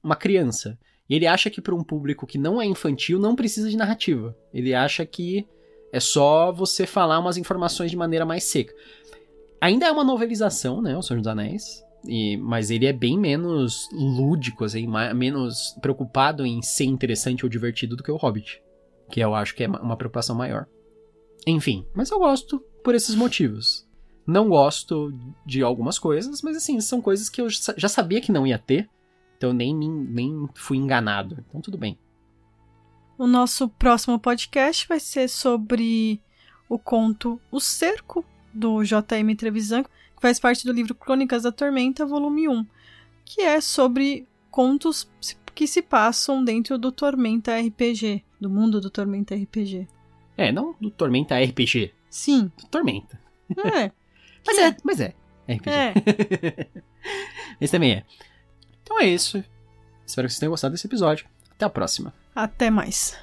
uma 0.03 0.15
criança. 0.15 0.77
E 1.09 1.15
ele 1.15 1.25
acha 1.25 1.49
que 1.49 1.61
para 1.61 1.73
um 1.73 1.83
público 1.83 2.27
que 2.27 2.37
não 2.37 2.61
é 2.61 2.65
infantil 2.65 3.17
não 3.19 3.35
precisa 3.37 3.69
de 3.69 3.77
narrativa. 3.77 4.35
Ele 4.53 4.73
acha 4.75 5.05
que 5.05 5.47
é 5.93 5.99
só 6.01 6.51
você 6.51 6.85
falar 6.85 7.19
umas 7.19 7.37
informações 7.37 7.89
de 7.89 7.95
maneira 7.95 8.25
mais 8.25 8.43
seca. 8.43 8.73
Ainda 9.61 9.87
é 9.87 9.91
uma 9.91 10.03
novelização, 10.03 10.81
né, 10.81 10.97
O 10.97 11.01
Senhor 11.01 11.19
dos 11.19 11.27
Anéis, 11.27 11.81
e- 12.05 12.37
mas 12.37 12.69
ele 12.71 12.85
é 12.85 12.93
bem 12.93 13.17
menos 13.17 13.89
lúdico, 13.91 14.63
assim, 14.65 14.87
ma- 14.87 15.13
menos 15.13 15.75
preocupado 15.81 16.45
em 16.45 16.61
ser 16.61 16.85
interessante 16.85 17.45
ou 17.45 17.49
divertido 17.49 17.95
do 17.95 18.03
que 18.03 18.11
o 18.11 18.15
Hobbit, 18.17 18.61
que 19.09 19.19
eu 19.19 19.33
acho 19.35 19.55
que 19.55 19.63
é 19.63 19.67
uma- 19.67 19.95
preocupação 19.97 20.35
maior. 20.35 20.67
Enfim, 21.45 21.85
mas 21.95 22.09
eu 22.11 22.19
gosto 22.19 22.59
por 22.83 22.93
esses 22.95 23.15
motivos. 23.15 23.87
Não 24.25 24.49
gosto 24.49 25.13
de 25.45 25.61
algumas 25.63 25.97
coisas, 25.97 26.41
mas 26.41 26.57
assim, 26.57 26.79
são 26.81 27.01
coisas 27.01 27.29
que 27.29 27.39
eu 27.41 27.47
já 27.49 27.87
sabia 27.87 28.19
que 28.19 28.31
não 28.31 28.45
ia 28.45 28.59
ter, 28.59 28.89
então 29.37 29.53
nem, 29.53 29.73
me- 29.73 29.87
nem 29.87 30.49
fui 30.55 30.77
enganado. 30.77 31.43
Então 31.47 31.61
tudo 31.61 31.77
bem. 31.77 31.97
O 33.17 33.25
nosso 33.25 33.67
próximo 33.69 34.19
podcast 34.19 34.87
vai 34.87 34.99
ser 34.99 35.27
sobre 35.29 36.21
o 36.69 36.77
conto 36.77 37.39
O 37.51 37.59
Cerco, 37.59 38.23
do 38.53 38.83
J.M. 38.83 39.33
Trevisan, 39.35 39.83
que 40.17 40.21
faz 40.21 40.39
parte 40.39 40.65
do 40.65 40.73
livro 40.73 40.93
Crônicas 40.93 41.43
da 41.43 41.51
Tormenta, 41.51 42.05
volume 42.05 42.49
1, 42.49 42.65
que 43.23 43.41
é 43.41 43.61
sobre 43.61 44.27
contos 44.51 45.07
que 45.55 45.65
se 45.67 45.81
passam 45.81 46.43
dentro 46.43 46.77
do 46.77 46.91
Tormenta 46.91 47.57
RPG, 47.57 48.23
do 48.41 48.49
mundo 48.49 48.81
do 48.81 48.89
Tormenta 48.89 49.33
RPG. 49.35 49.87
É, 50.35 50.51
não 50.51 50.75
do 50.81 50.91
Tormenta 50.91 51.35
RPG, 51.39 51.93
Sim, 52.09 52.51
do 52.59 52.67
Tormenta. 52.67 53.19
é. 53.73 53.91
Mas 54.45 54.57
é, 54.59 54.77
mas 54.81 54.99
é. 55.01 55.13
RPG. 55.49 55.69
É. 55.69 55.93
Esse 57.59 57.71
também 57.71 57.91
é. 57.95 58.03
Então 58.81 58.97
é 58.97 59.05
isso. 59.05 59.43
Espero 60.05 60.25
que 60.25 60.31
vocês 60.33 60.39
tenham 60.39 60.51
gostado 60.51 60.71
desse 60.71 60.87
episódio. 60.87 61.27
Até 61.51 61.65
a 61.65 61.69
próxima. 61.69 62.13
Até 62.33 62.69
mais. 62.69 63.17